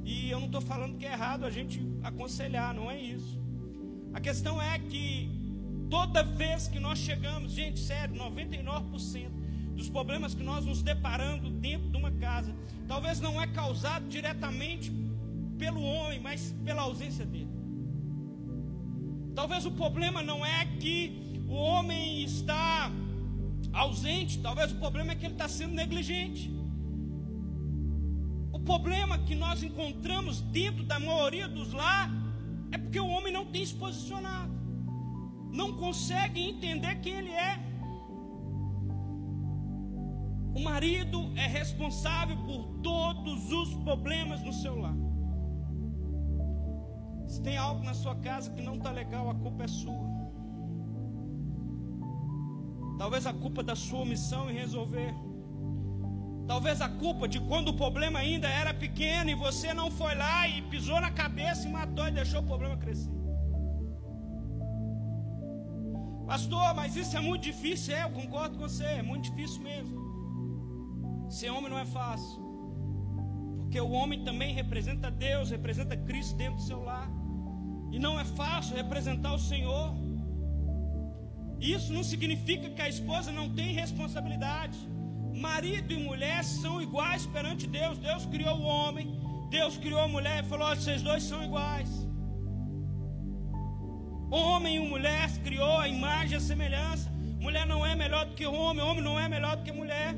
E 0.04 0.30
eu 0.30 0.38
não 0.38 0.46
estou 0.46 0.60
falando 0.60 0.96
que 0.96 1.04
é 1.04 1.10
errado 1.10 1.44
a 1.44 1.50
gente 1.50 1.82
aconselhar, 2.04 2.72
não 2.72 2.88
é 2.88 3.00
isso. 3.00 3.42
A 4.12 4.20
questão 4.20 4.62
é 4.62 4.78
que 4.78 5.42
Toda 5.94 6.24
vez 6.24 6.66
que 6.66 6.80
nós 6.80 6.98
chegamos, 6.98 7.52
gente, 7.52 7.78
sério, 7.78 8.16
99% 8.16 9.28
dos 9.76 9.88
problemas 9.88 10.34
que 10.34 10.42
nós 10.42 10.64
nos 10.66 10.82
deparando 10.82 11.48
dentro 11.48 11.88
de 11.88 11.96
uma 11.96 12.10
casa, 12.10 12.52
talvez 12.88 13.20
não 13.20 13.40
é 13.40 13.46
causado 13.46 14.08
diretamente 14.08 14.92
pelo 15.56 15.80
homem, 15.80 16.18
mas 16.18 16.52
pela 16.64 16.82
ausência 16.82 17.24
dele. 17.24 17.48
Talvez 19.36 19.64
o 19.66 19.70
problema 19.70 20.20
não 20.20 20.44
é 20.44 20.66
que 20.80 21.44
o 21.46 21.54
homem 21.54 22.24
está 22.24 22.90
ausente, 23.72 24.40
talvez 24.40 24.72
o 24.72 24.76
problema 24.80 25.12
é 25.12 25.14
que 25.14 25.26
ele 25.26 25.34
está 25.34 25.46
sendo 25.46 25.74
negligente. 25.74 26.52
O 28.52 28.58
problema 28.58 29.16
que 29.16 29.36
nós 29.36 29.62
encontramos 29.62 30.40
dentro 30.40 30.82
da 30.82 30.98
maioria 30.98 31.46
dos 31.46 31.72
lá 31.72 32.10
é 32.72 32.78
porque 32.78 32.98
o 32.98 33.06
homem 33.06 33.32
não 33.32 33.46
tem 33.46 33.64
se 33.64 33.74
posicionado 33.76 34.63
não 35.54 35.72
consegue 35.72 36.40
entender 36.42 36.96
quem 36.96 37.14
ele 37.14 37.30
é. 37.30 37.58
O 40.54 40.60
marido 40.60 41.32
é 41.36 41.46
responsável 41.46 42.36
por 42.38 42.62
todos 42.82 43.52
os 43.52 43.74
problemas 43.82 44.42
no 44.42 44.52
seu 44.52 44.78
lar. 44.78 44.96
Se 47.26 47.40
tem 47.42 47.56
algo 47.56 47.82
na 47.84 47.94
sua 47.94 48.16
casa 48.16 48.50
que 48.50 48.62
não 48.62 48.74
está 48.74 48.90
legal, 48.90 49.30
a 49.30 49.34
culpa 49.34 49.64
é 49.64 49.68
sua. 49.68 50.04
Talvez 52.98 53.26
a 53.26 53.32
culpa 53.32 53.62
da 53.62 53.76
sua 53.76 54.00
omissão 54.00 54.50
em 54.50 54.54
resolver. 54.54 55.14
Talvez 56.46 56.80
a 56.80 56.88
culpa 56.88 57.26
de 57.26 57.40
quando 57.40 57.68
o 57.68 57.76
problema 57.76 58.18
ainda 58.18 58.48
era 58.48 58.74
pequeno 58.74 59.30
e 59.30 59.34
você 59.34 59.72
não 59.72 59.90
foi 59.90 60.14
lá 60.14 60.46
e 60.46 60.62
pisou 60.62 61.00
na 61.00 61.10
cabeça 61.10 61.66
e 61.66 61.72
matou 61.72 62.06
e 62.06 62.10
deixou 62.10 62.40
o 62.40 62.46
problema 62.46 62.76
crescer. 62.76 63.23
Pastor, 66.26 66.74
mas 66.74 66.96
isso 66.96 67.16
é 67.16 67.20
muito 67.20 67.42
difícil. 67.42 67.94
É, 67.94 68.04
eu 68.04 68.10
concordo 68.10 68.56
com 68.56 68.68
você, 68.68 68.84
é 68.84 69.02
muito 69.02 69.30
difícil 69.30 69.62
mesmo. 69.62 70.02
Ser 71.28 71.50
homem 71.50 71.70
não 71.70 71.78
é 71.78 71.84
fácil. 71.84 72.42
Porque 73.60 73.80
o 73.80 73.90
homem 73.90 74.24
também 74.24 74.54
representa 74.54 75.10
Deus, 75.10 75.50
representa 75.50 75.96
Cristo 75.96 76.36
dentro 76.36 76.56
do 76.56 76.62
seu 76.62 76.82
lar. 76.82 77.10
E 77.92 77.98
não 77.98 78.18
é 78.18 78.24
fácil 78.24 78.76
representar 78.76 79.34
o 79.34 79.38
Senhor. 79.38 79.94
Isso 81.60 81.92
não 81.92 82.04
significa 82.04 82.70
que 82.70 82.82
a 82.82 82.88
esposa 82.88 83.30
não 83.32 83.48
tem 83.54 83.72
responsabilidade. 83.72 84.78
Marido 85.34 85.92
e 85.92 85.96
mulher 85.96 86.44
são 86.44 86.80
iguais 86.80 87.26
perante 87.26 87.66
Deus. 87.66 87.98
Deus 87.98 88.26
criou 88.26 88.58
o 88.58 88.62
homem, 88.62 89.18
Deus 89.50 89.76
criou 89.76 90.00
a 90.00 90.08
mulher 90.08 90.44
e 90.44 90.48
falou: 90.48 90.68
vocês 90.74 91.02
dois 91.02 91.22
são 91.22 91.42
iguais. 91.42 92.03
Homem 94.30 94.76
e 94.76 94.88
mulher 94.88 95.30
criou 95.42 95.78
a 95.78 95.88
imagem 95.88 96.32
e 96.32 96.36
a 96.36 96.40
semelhança. 96.40 97.10
Mulher 97.40 97.66
não 97.66 97.84
é 97.84 97.94
melhor 97.94 98.24
do 98.26 98.34
que 98.34 98.46
homem, 98.46 98.82
homem 98.82 99.04
não 99.04 99.18
é 99.18 99.28
melhor 99.28 99.56
do 99.56 99.62
que 99.62 99.72
mulher. 99.72 100.14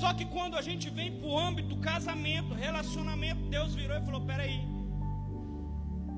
Só 0.00 0.12
que 0.12 0.24
quando 0.26 0.56
a 0.56 0.62
gente 0.62 0.90
vem 0.90 1.18
para 1.18 1.26
o 1.26 1.38
âmbito 1.38 1.76
casamento, 1.78 2.54
relacionamento, 2.54 3.48
Deus 3.48 3.74
virou 3.74 3.96
e 3.96 4.04
falou: 4.04 4.20
peraí, 4.22 4.60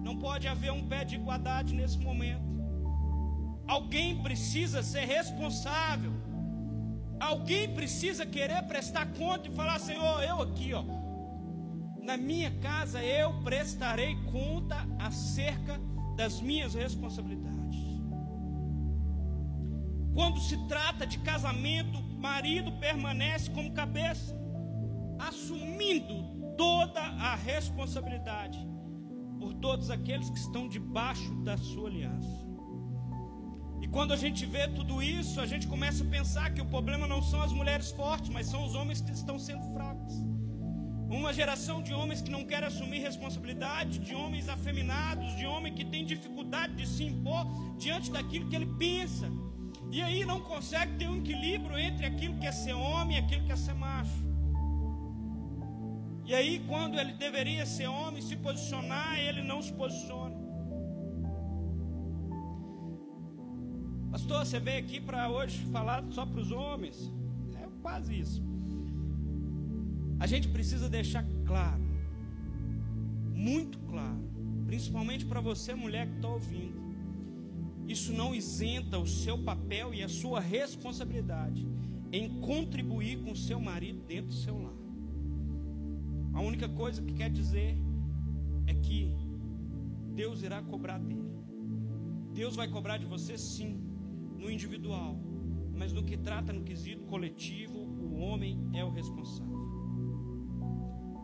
Não 0.02 0.16
pode 0.16 0.48
haver 0.48 0.72
um 0.72 0.86
pé 0.88 1.04
de 1.04 1.14
igualdade 1.16 1.74
nesse 1.74 1.98
momento. 1.98 2.48
Alguém 3.66 4.22
precisa 4.22 4.82
ser 4.82 5.04
responsável. 5.04 6.12
Alguém 7.20 7.74
precisa 7.74 8.24
querer 8.24 8.62
prestar 8.64 9.06
conta 9.12 9.48
e 9.48 9.54
falar: 9.54 9.78
Senhor, 9.78 10.22
eu 10.22 10.42
aqui, 10.42 10.72
ó, 10.72 10.84
na 12.02 12.16
minha 12.16 12.50
casa 12.50 13.02
eu 13.02 13.42
prestarei 13.42 14.16
conta 14.32 14.76
acerca 14.98 15.78
das 16.18 16.40
minhas 16.40 16.74
responsabilidades. 16.74 17.78
Quando 20.12 20.40
se 20.40 20.56
trata 20.66 21.06
de 21.06 21.16
casamento, 21.18 21.96
o 21.96 22.20
marido 22.20 22.72
permanece 22.72 23.48
como 23.52 23.72
cabeça, 23.72 24.36
assumindo 25.16 26.16
toda 26.56 27.00
a 27.00 27.36
responsabilidade 27.36 28.58
por 29.38 29.54
todos 29.54 29.90
aqueles 29.90 30.28
que 30.28 30.38
estão 30.38 30.68
debaixo 30.68 31.32
da 31.44 31.56
sua 31.56 31.88
aliança. 31.88 32.36
E 33.80 33.86
quando 33.86 34.12
a 34.12 34.16
gente 34.16 34.44
vê 34.44 34.66
tudo 34.66 35.00
isso, 35.00 35.40
a 35.40 35.46
gente 35.46 35.68
começa 35.68 36.02
a 36.02 36.06
pensar 36.08 36.52
que 36.52 36.60
o 36.60 36.66
problema 36.66 37.06
não 37.06 37.22
são 37.22 37.40
as 37.40 37.52
mulheres 37.52 37.92
fortes, 37.92 38.28
mas 38.28 38.48
são 38.48 38.64
os 38.64 38.74
homens 38.74 39.00
que 39.00 39.12
estão 39.12 39.38
sendo 39.38 39.72
fracos. 39.72 39.97
Uma 41.08 41.32
geração 41.32 41.82
de 41.82 41.94
homens 41.94 42.20
que 42.20 42.30
não 42.30 42.44
querem 42.44 42.68
assumir 42.68 43.00
responsabilidade, 43.00 43.98
de 43.98 44.14
homens 44.14 44.48
afeminados, 44.48 45.34
de 45.36 45.46
homem 45.46 45.74
que 45.74 45.84
tem 45.84 46.04
dificuldade 46.04 46.74
de 46.74 46.86
se 46.86 47.02
impor 47.04 47.46
diante 47.78 48.10
daquilo 48.10 48.48
que 48.48 48.54
ele 48.54 48.66
pensa. 48.78 49.30
E 49.90 50.02
aí 50.02 50.24
não 50.24 50.40
consegue 50.40 50.98
ter 50.98 51.08
um 51.08 51.16
equilíbrio 51.16 51.78
entre 51.78 52.04
aquilo 52.04 52.38
que 52.38 52.46
é 52.46 52.52
ser 52.52 52.74
homem 52.74 53.16
e 53.16 53.20
aquilo 53.20 53.44
que 53.46 53.52
é 53.52 53.56
ser 53.56 53.74
macho. 53.74 54.28
E 56.26 56.34
aí, 56.34 56.62
quando 56.68 56.98
ele 57.00 57.14
deveria 57.14 57.64
ser 57.64 57.86
homem, 57.86 58.20
se 58.20 58.36
posicionar, 58.36 59.18
ele 59.18 59.42
não 59.42 59.62
se 59.62 59.72
posiciona. 59.72 60.36
Pastor, 64.10 64.44
você 64.44 64.60
veio 64.60 64.80
aqui 64.80 65.00
para 65.00 65.30
hoje 65.30 65.56
falar 65.72 66.04
só 66.10 66.26
para 66.26 66.38
os 66.38 66.52
homens? 66.52 67.10
É 67.56 67.66
quase 67.80 68.20
isso. 68.20 68.42
A 70.20 70.26
gente 70.26 70.48
precisa 70.48 70.88
deixar 70.88 71.24
claro, 71.46 71.82
muito 73.32 73.78
claro, 73.80 74.20
principalmente 74.66 75.24
para 75.24 75.40
você, 75.40 75.74
mulher 75.74 76.08
que 76.08 76.16
está 76.16 76.28
ouvindo. 76.28 76.88
Isso 77.86 78.12
não 78.12 78.34
isenta 78.34 78.98
o 78.98 79.06
seu 79.06 79.38
papel 79.38 79.94
e 79.94 80.02
a 80.02 80.08
sua 80.08 80.40
responsabilidade 80.40 81.66
em 82.12 82.40
contribuir 82.40 83.18
com 83.22 83.32
o 83.32 83.36
seu 83.36 83.60
marido 83.60 84.02
dentro 84.06 84.28
do 84.28 84.34
seu 84.34 84.60
lar. 84.60 84.76
A 86.34 86.40
única 86.40 86.68
coisa 86.68 87.02
que 87.02 87.14
quer 87.14 87.30
dizer 87.30 87.76
é 88.66 88.74
que 88.74 89.14
Deus 90.14 90.42
irá 90.42 90.60
cobrar 90.62 90.98
dele. 90.98 91.32
Deus 92.34 92.56
vai 92.56 92.68
cobrar 92.68 92.98
de 92.98 93.06
você 93.06 93.38
sim, 93.38 93.80
no 94.36 94.50
individual, 94.50 95.18
mas 95.76 95.92
no 95.92 96.02
que 96.02 96.16
trata 96.16 96.52
no 96.52 96.62
quesito 96.62 97.04
coletivo, 97.04 97.78
o 97.78 98.18
homem 98.18 98.68
é 98.74 98.84
o 98.84 98.90
responsável. 98.90 99.67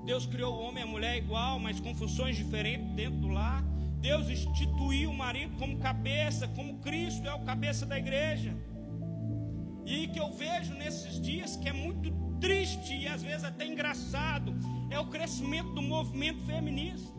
Deus 0.04 0.26
criou 0.26 0.54
o 0.54 0.62
homem 0.66 0.84
e 0.84 0.86
a 0.86 0.86
mulher 0.86 1.16
igual, 1.16 1.58
mas 1.58 1.80
com 1.80 1.94
funções 1.94 2.36
diferentes 2.36 2.86
dentro 2.92 3.20
do 3.20 3.28
lar. 3.28 3.64
Deus 4.00 4.28
instituiu 4.28 5.10
o 5.10 5.16
marido 5.16 5.56
como 5.56 5.78
cabeça, 5.78 6.46
como 6.48 6.78
Cristo 6.78 7.26
é 7.26 7.32
o 7.32 7.40
cabeça 7.40 7.86
da 7.86 7.98
igreja. 7.98 8.54
E 9.86 10.08
que 10.08 10.20
eu 10.20 10.30
vejo 10.32 10.74
nesses 10.74 11.18
dias 11.20 11.56
que 11.56 11.68
é 11.68 11.72
muito 11.72 12.12
triste 12.38 12.94
e 12.94 13.08
às 13.08 13.22
vezes 13.22 13.44
até 13.44 13.66
engraçado 13.66 14.54
é 14.90 14.98
o 14.98 15.06
crescimento 15.06 15.72
do 15.72 15.80
movimento 15.80 16.44
feminista. 16.44 17.14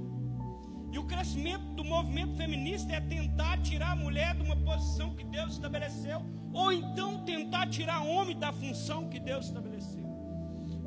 E 0.92 1.00
o 1.00 1.06
crescimento 1.06 1.66
do 1.74 1.84
movimento 1.84 2.38
feminista 2.38 2.94
é 2.94 3.02
tentar 3.02 3.58
tirar 3.64 3.92
a 3.92 3.96
mulher 3.96 4.36
de 4.36 4.44
uma 4.44 4.56
posição 4.56 5.16
que 5.16 5.26
Deus 5.26 5.54
estabeleceu, 5.54 6.22
ou 6.54 6.72
então 6.72 7.26
tentar 7.26 7.68
tirar 7.68 8.04
o 8.04 8.10
homem 8.10 8.38
da 8.38 8.54
função 8.54 9.10
que 9.10 9.20
Deus 9.20 9.48
estabeleceu. 9.48 9.95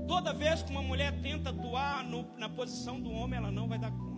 Toda 0.09 0.33
vez 0.33 0.63
que 0.63 0.71
uma 0.71 0.83
mulher 0.83 1.21
tenta 1.21 1.51
atuar 1.51 2.03
no, 2.03 2.27
na 2.39 2.49
posição 2.49 2.99
do 2.99 3.11
homem, 3.11 3.37
ela 3.37 3.53
não 3.53 3.69
vai 3.69 3.79
dar 3.79 3.91
conta. 3.93 4.09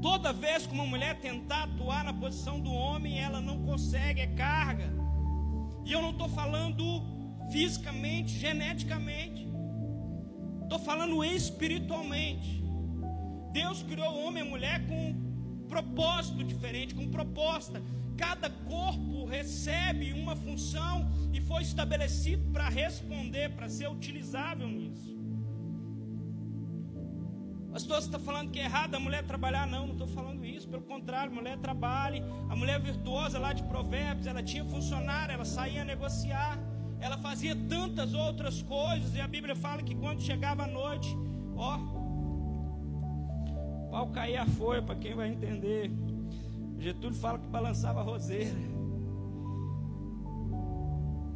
Toda 0.00 0.32
vez 0.32 0.64
que 0.64 0.72
uma 0.72 0.86
mulher 0.86 1.18
tentar 1.20 1.64
atuar 1.64 2.04
na 2.04 2.14
posição 2.14 2.60
do 2.60 2.72
homem, 2.72 3.18
ela 3.18 3.40
não 3.40 3.64
consegue, 3.64 4.20
é 4.20 4.28
carga. 4.28 4.92
E 5.84 5.90
eu 5.90 6.00
não 6.00 6.10
estou 6.10 6.28
falando 6.28 7.02
fisicamente, 7.50 8.38
geneticamente. 8.38 9.48
Estou 10.62 10.78
falando 10.78 11.24
espiritualmente. 11.24 12.62
Deus 13.52 13.82
criou 13.82 14.12
o 14.12 14.24
homem 14.24 14.44
e 14.44 14.46
a 14.46 14.48
mulher 14.48 14.86
com 14.86 15.10
um 15.10 15.66
propósito 15.68 16.44
diferente, 16.44 16.94
com 16.94 17.10
proposta. 17.10 17.82
Cada 18.16 18.48
corpo 18.48 19.17
recebe 19.28 20.12
uma 20.12 20.34
função 20.34 21.10
e 21.32 21.40
foi 21.40 21.62
estabelecido 21.62 22.50
para 22.52 22.68
responder, 22.68 23.50
para 23.50 23.68
ser 23.68 23.88
utilizável 23.88 24.68
nisso. 24.68 25.16
Pastor, 27.72 28.00
você 28.00 28.08
está 28.08 28.18
falando 28.18 28.50
que 28.50 28.58
é 28.58 28.64
errado 28.64 28.94
a 28.94 29.00
mulher 29.00 29.24
trabalhar? 29.24 29.66
Não, 29.66 29.86
não 29.86 29.92
estou 29.92 30.08
falando 30.08 30.44
isso. 30.44 30.66
Pelo 30.68 30.82
contrário, 30.82 31.30
a 31.30 31.34
mulher 31.34 31.58
trabalha. 31.58 32.24
A 32.48 32.56
mulher 32.56 32.80
virtuosa 32.80 33.38
lá 33.38 33.52
de 33.52 33.62
Provérbios, 33.62 34.26
ela 34.26 34.42
tinha 34.42 34.64
funcionário, 34.64 35.34
ela 35.34 35.44
saía 35.44 35.82
a 35.82 35.84
negociar 35.84 36.58
ela 37.00 37.16
fazia 37.16 37.54
tantas 37.54 38.12
outras 38.12 38.62
coisas, 38.62 39.14
e 39.14 39.20
a 39.20 39.28
Bíblia 39.28 39.54
fala 39.54 39.82
que 39.82 39.94
quando 39.94 40.20
chegava 40.20 40.64
a 40.64 40.66
noite, 40.66 41.08
ó, 41.56 41.78
pau 43.90 44.10
caía 44.10 44.42
a 44.42 44.46
folha, 44.46 44.82
para 44.82 44.96
quem 44.96 45.14
vai 45.14 45.28
entender. 45.28 45.90
Getúlio 46.78 47.16
fala 47.16 47.38
que 47.38 47.46
balançava 47.46 48.00
a 48.00 48.02
roseira. 48.02 48.77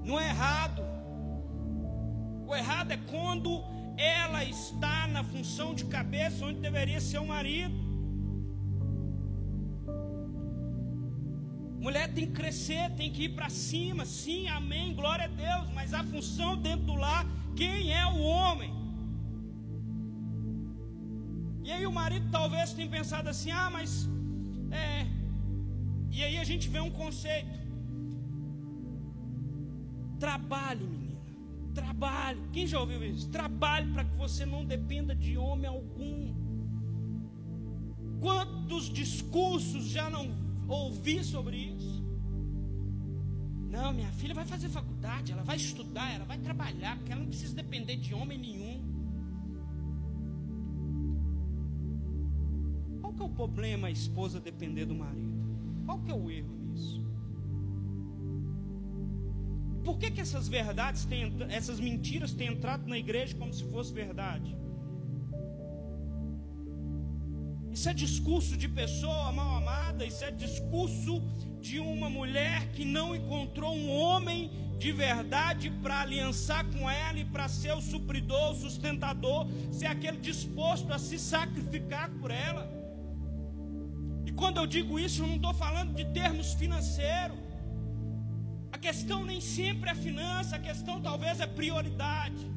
Não 0.05 0.19
é 0.19 0.29
errado. 0.29 0.83
O 2.47 2.55
errado 2.55 2.91
é 2.91 2.97
quando 2.97 3.63
ela 3.97 4.45
está 4.45 5.07
na 5.07 5.23
função 5.23 5.75
de 5.75 5.85
cabeça 5.85 6.45
onde 6.45 6.61
deveria 6.61 7.01
ser 7.01 7.19
o 7.19 7.27
marido. 7.27 7.75
Mulher 11.85 12.13
tem 12.15 12.27
que 12.27 12.33
crescer, 12.33 12.91
tem 12.91 13.11
que 13.11 13.25
ir 13.25 13.31
para 13.31 13.49
cima, 13.51 14.05
sim, 14.05 14.47
amém, 14.49 14.95
glória 14.95 15.25
a 15.25 15.29
Deus, 15.29 15.69
mas 15.73 15.93
a 15.93 16.05
função 16.05 16.57
dentro 16.57 16.87
do 16.87 16.95
lar, 16.95 17.27
quem 17.57 17.93
é 17.93 18.07
o 18.07 18.21
homem? 18.21 18.73
E 21.65 21.71
aí 21.71 21.85
o 21.87 21.93
marido 21.93 22.29
talvez 22.31 22.73
tenha 22.73 22.89
pensado 22.89 23.29
assim: 23.29 23.51
ah, 23.51 23.71
mas. 23.71 24.09
É. 24.71 25.07
E 26.11 26.23
aí 26.23 26.39
a 26.39 26.45
gente 26.45 26.69
vê 26.69 26.81
um 26.81 26.91
conceito: 26.91 27.51
trabalhe, 30.23 30.85
menina, 30.85 31.21
trabalhe. 31.75 32.41
Quem 32.53 32.65
já 32.65 32.79
ouviu 32.79 33.03
isso? 33.03 33.29
Trabalhe 33.29 33.93
para 33.93 34.05
que 34.05 34.15
você 34.15 34.47
não 34.47 34.65
dependa 34.65 35.17
de 35.17 35.37
homem 35.37 35.67
algum. 35.67 36.33
Quantos 38.21 38.85
discursos 38.89 39.85
já 39.87 40.09
não 40.09 40.31
ouvir 40.69 41.25
sobre 41.25 41.57
isso. 41.57 42.01
Não, 43.69 43.93
minha 43.93 44.13
filha 44.13 44.33
vai 44.33 44.45
fazer 44.45 44.69
faculdade, 44.69 45.33
ela 45.33 45.43
vai 45.43 45.57
estudar, 45.57 46.15
ela 46.15 46.25
vai 46.25 46.39
trabalhar, 46.39 46.97
porque 46.99 47.11
ela 47.11 47.23
não 47.23 47.29
precisa 47.29 47.57
depender 47.57 47.97
de 47.97 48.15
homem 48.15 48.39
nenhum. 48.39 48.81
Qual 53.01 53.13
que 53.13 53.23
é 53.23 53.25
o 53.25 53.29
problema 53.29 53.89
a 53.89 53.91
esposa 53.91 54.39
depender 54.39 54.85
do 54.85 54.95
marido? 54.95 55.33
Qual 55.85 55.99
que 55.99 56.13
é 56.13 56.15
o 56.15 56.31
erro 56.31 56.62
que, 60.03 60.11
que 60.11 60.21
essas 60.21 60.49
verdades 60.49 61.05
têm, 61.05 61.33
essas 61.49 61.79
mentiras 61.79 62.33
têm 62.33 62.49
entrado 62.49 62.89
na 62.89 62.99
igreja 62.99 63.37
como 63.37 63.53
se 63.53 63.63
fosse 63.71 63.93
verdade? 63.93 64.57
Isso 67.71 67.89
é 67.89 67.95
discurso 67.95 68.57
de 68.57 68.69
pessoa 68.69 69.31
mal 69.33 69.57
amada, 69.57 70.05
isso 70.05 70.25
é 70.25 70.31
discurso 70.31 71.23
de 71.61 71.79
uma 71.79 72.11
mulher 72.11 72.73
que 72.73 72.85
não 72.85 73.15
encontrou 73.15 73.75
um 73.75 73.89
homem 73.91 74.51
de 74.77 74.91
verdade 74.91 75.71
para 75.83 76.01
aliançar 76.01 76.65
com 76.73 76.91
ela 76.91 77.19
e 77.19 77.25
para 77.25 77.49
ser 77.49 77.73
o 77.73 77.81
supridor, 77.81 78.51
o 78.51 78.57
sustentador, 78.57 79.47
ser 79.71 79.87
aquele 79.87 80.19
disposto 80.19 80.93
a 80.93 80.99
se 80.99 81.19
sacrificar 81.19 82.11
por 82.21 82.33
ela. 82.33 82.69
E 84.27 84.33
quando 84.33 84.59
eu 84.59 84.67
digo 84.67 84.99
isso, 84.99 85.23
eu 85.23 85.29
não 85.29 85.37
estou 85.37 85.55
falando 85.55 85.95
de 85.95 86.05
termos 86.07 86.55
financeiros. 86.55 87.52
A 88.73 88.79
questão 88.79 89.25
nem 89.25 89.41
sempre 89.41 89.91
é 89.91 89.95
finança, 89.95 90.57
a 90.57 90.59
questão 90.59 91.01
talvez 91.01 91.41
é 91.41 91.47
prioridade. 91.47 92.51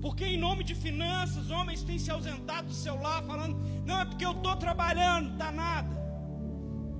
Porque 0.00 0.24
em 0.24 0.38
nome 0.38 0.62
de 0.62 0.74
finanças, 0.74 1.50
homens 1.50 1.82
têm 1.82 1.98
se 1.98 2.10
ausentado 2.10 2.68
do 2.68 2.74
seu 2.74 2.94
lar, 3.00 3.22
falando: 3.24 3.56
não, 3.84 4.00
é 4.00 4.04
porque 4.04 4.24
eu 4.24 4.32
estou 4.32 4.54
trabalhando, 4.54 5.32
está 5.32 5.50
nada. 5.50 5.92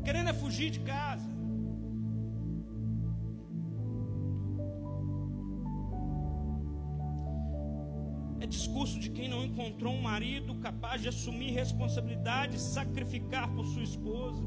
Querendo 0.05 0.31
é 0.31 0.35
fugir 0.35 0.71
de 0.71 0.81
casa. 0.81 1.35
É 8.41 8.47
discurso 8.47 8.99
de 8.99 9.09
quem 9.09 9.29
não 9.29 9.43
encontrou 9.45 9.95
um 9.95 10.03
marido 10.03 10.55
capaz 10.57 11.01
de 11.01 11.09
assumir 11.09 11.53
responsabilidade, 11.53 12.61
sacrificar 12.61 13.49
por 13.55 13.65
sua 13.65 13.83
esposa. 13.83 14.43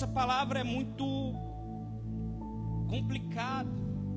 Essa 0.00 0.08
palavra 0.08 0.60
é 0.60 0.64
muito 0.64 1.04
complicada 2.88 3.68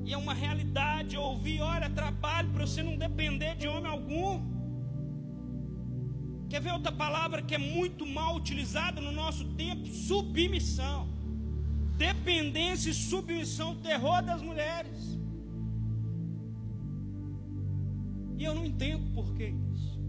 e 0.02 0.14
é 0.14 0.16
uma 0.16 0.32
realidade 0.32 1.14
ouvir, 1.14 1.60
olha, 1.60 1.90
trabalho 1.90 2.50
para 2.52 2.66
você 2.66 2.82
não 2.82 2.96
depender 2.96 3.54
de 3.56 3.68
homem 3.68 3.92
algum. 3.92 4.40
Quer 6.48 6.62
ver 6.62 6.72
outra 6.72 6.90
palavra 6.90 7.42
que 7.42 7.54
é 7.54 7.58
muito 7.58 8.06
mal 8.06 8.34
utilizada 8.34 8.98
no 8.98 9.12
nosso 9.12 9.44
tempo? 9.56 9.86
Submissão. 9.86 11.06
Dependência 11.98 12.88
e 12.88 12.94
submissão, 12.94 13.76
terror 13.82 14.22
das 14.22 14.40
mulheres. 14.40 15.20
E 18.38 18.42
eu 18.42 18.54
não 18.54 18.64
entendo 18.64 19.12
por 19.12 19.34
que 19.34 19.48
isso. 19.74 20.00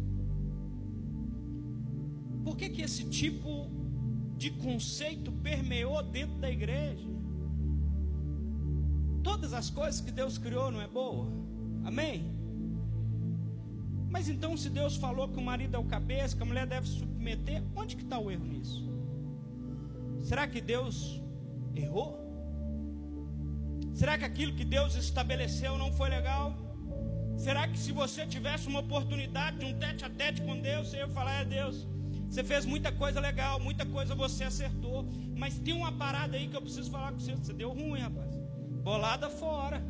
Por 2.46 2.56
que, 2.56 2.70
que 2.70 2.82
esse 2.82 3.10
tipo 3.10 3.75
de 4.38 4.52
conceito 4.52 5.32
permeou 5.32 6.02
dentro 6.04 6.36
da 6.38 6.50
igreja? 6.50 7.08
Todas 9.24 9.54
as 9.54 9.70
coisas 9.70 10.02
que 10.02 10.12
Deus 10.12 10.38
criou 10.38 10.70
não 10.72 10.82
é 10.82 10.88
boa? 10.88 11.28
Amém? 11.84 12.36
Mas 14.10 14.30
então, 14.30 14.56
se 14.56 14.70
Deus 14.70 14.96
falou 14.96 15.28
que 15.28 15.38
o 15.38 15.42
marido 15.42 15.76
é 15.76 15.80
o 15.80 15.84
cabeça, 15.84 16.36
que 16.38 16.44
a 16.44 16.46
mulher 16.46 16.66
deve 16.66 16.88
se 16.88 17.00
submeter, 17.00 17.64
onde 17.76 17.96
que 17.96 18.04
está 18.04 18.18
o 18.18 18.32
erro 18.32 18.46
nisso? 18.46 18.90
Será 20.22 20.48
que 20.48 20.62
Deus 20.62 21.22
errou? 21.76 22.18
Será 23.94 24.18
que 24.18 24.26
aquilo 24.26 24.54
que 24.54 24.66
Deus 24.66 24.96
estabeleceu 24.96 25.78
não 25.78 25.92
foi 25.94 26.10
legal? 26.10 26.56
Será 27.38 27.68
que 27.68 27.78
se 27.78 27.92
você 27.92 28.26
tivesse 28.26 28.68
uma 28.68 28.80
oportunidade 28.80 29.60
de 29.60 29.66
um 29.66 29.78
tete 29.78 30.06
a 30.06 30.10
tete 30.10 30.42
com 30.42 30.60
Deus, 30.60 30.90
você 30.90 30.98
ia 30.98 31.08
falar, 31.10 31.42
é 31.42 31.46
Deus, 31.46 31.88
você 32.36 32.44
fez 32.44 32.66
muita 32.66 32.92
coisa 32.92 33.22
legal, 33.22 33.62
muita 33.62 33.86
coisa 33.86 34.14
você 34.14 34.44
acertou, 34.44 35.08
mas 35.38 35.58
tem 35.58 35.74
uma 35.74 35.92
parada 35.94 36.36
aí 36.36 36.50
que 36.50 36.58
eu 36.58 36.62
preciso 36.62 36.92
falar 36.92 37.14
com 37.14 37.20
você, 37.20 37.34
você 37.34 37.54
deu 37.54 37.70
ruim, 37.72 38.02
rapaz. 38.02 38.36
Bolada 38.84 39.30
fora. 39.30 39.82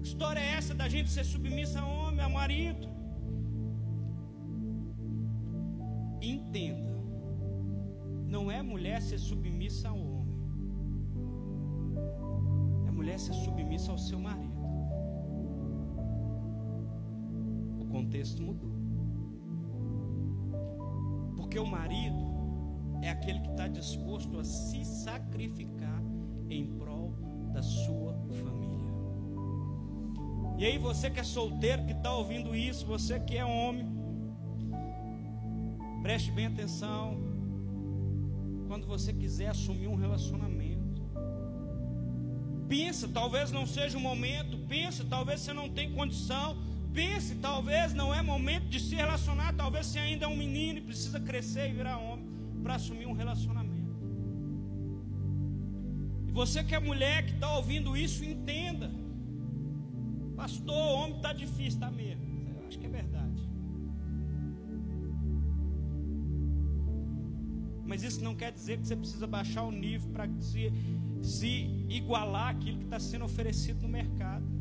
Que 0.00 0.06
história 0.06 0.38
é 0.38 0.50
essa 0.58 0.72
da 0.72 0.88
gente 0.88 1.10
ser 1.10 1.24
submissa 1.24 1.80
a 1.80 1.84
homem, 1.84 2.20
a 2.24 2.28
marido? 2.28 2.88
Entenda, 6.20 6.94
não 8.28 8.48
é 8.48 8.62
mulher 8.62 9.02
ser 9.02 9.18
submissa 9.18 9.88
ao 9.88 9.98
homem, 9.98 10.38
é 12.86 12.90
mulher 12.92 13.18
ser 13.18 13.34
submissa 13.34 13.90
ao 13.90 13.98
seu 13.98 14.20
marido. 14.20 14.62
O 17.80 17.86
contexto 17.86 18.40
mudou, 18.40 18.81
porque 21.52 21.60
o 21.60 21.66
marido 21.66 22.16
é 23.02 23.10
aquele 23.10 23.40
que 23.40 23.50
está 23.50 23.68
disposto 23.68 24.38
a 24.38 24.44
se 24.44 24.82
sacrificar 24.86 26.02
em 26.48 26.66
prol 26.78 27.14
da 27.52 27.62
sua 27.62 28.14
família. 28.42 28.90
E 30.56 30.64
aí, 30.64 30.78
você 30.78 31.10
que 31.10 31.20
é 31.20 31.22
solteiro, 31.22 31.84
que 31.84 31.92
está 31.92 32.10
ouvindo 32.14 32.56
isso, 32.56 32.86
você 32.86 33.20
que 33.20 33.36
é 33.36 33.44
homem, 33.44 33.86
Preste 36.00 36.32
bem 36.32 36.46
atenção. 36.46 37.16
Quando 38.66 38.88
você 38.88 39.12
quiser 39.12 39.48
assumir 39.48 39.86
um 39.86 39.94
relacionamento, 39.94 41.00
pensa, 42.66 43.06
talvez 43.06 43.52
não 43.52 43.66
seja 43.66 43.98
o 43.98 44.00
momento, 44.00 44.58
pensa, 44.66 45.04
talvez 45.04 45.40
você 45.42 45.52
não 45.52 45.68
tenha 45.68 45.94
condição, 45.94 46.56
pense, 46.92 47.34
talvez 47.36 47.94
não 47.94 48.12
é 48.12 48.22
momento 48.22 48.66
de 48.68 48.78
se 48.80 48.94
relacionar, 48.94 49.52
talvez 49.54 49.86
você 49.86 49.98
ainda 49.98 50.26
é 50.26 50.28
um 50.28 50.36
menino 50.36 50.78
e 50.78 50.82
precisa 50.82 51.18
crescer 51.18 51.70
e 51.70 51.72
virar 51.72 51.98
homem 51.98 52.26
para 52.62 52.74
assumir 52.74 53.06
um 53.06 53.12
relacionamento. 53.12 53.72
E 56.28 56.32
você 56.32 56.62
que 56.62 56.74
é 56.74 56.80
mulher 56.80 57.26
que 57.26 57.32
está 57.32 57.56
ouvindo 57.56 57.96
isso, 57.96 58.24
entenda. 58.24 58.90
Pastor, 60.36 60.74
homem 60.98 61.16
está 61.16 61.32
difícil, 61.32 61.78
está 61.78 61.90
mesmo. 61.90 62.24
Eu 62.58 62.66
acho 62.66 62.78
que 62.78 62.86
é 62.86 62.88
verdade. 62.88 63.42
Mas 67.84 68.02
isso 68.02 68.22
não 68.24 68.34
quer 68.34 68.52
dizer 68.52 68.78
que 68.78 68.86
você 68.86 68.96
precisa 68.96 69.26
baixar 69.26 69.64
o 69.64 69.70
nível 69.70 70.10
para 70.10 70.26
se, 70.40 70.72
se 71.20 71.86
igualar 71.88 72.48
aquilo 72.48 72.78
que 72.78 72.84
está 72.84 72.98
sendo 72.98 73.24
oferecido 73.24 73.82
no 73.82 73.88
mercado. 73.88 74.51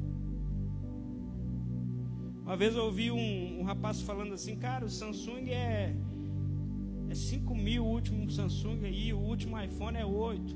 Uma 2.51 2.57
vez 2.57 2.75
eu 2.75 2.83
ouvi 2.83 3.09
um, 3.09 3.61
um 3.61 3.63
rapaz 3.63 4.01
falando 4.01 4.33
assim, 4.33 4.57
cara, 4.57 4.83
o 4.83 4.89
Samsung 4.89 5.51
é, 5.51 5.95
é 7.09 7.15
5 7.15 7.55
mil 7.55 7.85
o 7.85 7.87
último 7.87 8.29
Samsung 8.29 8.83
aí, 8.83 9.13
o 9.13 9.19
último 9.19 9.57
iPhone 9.57 9.97
é 9.97 10.05
8. 10.05 10.53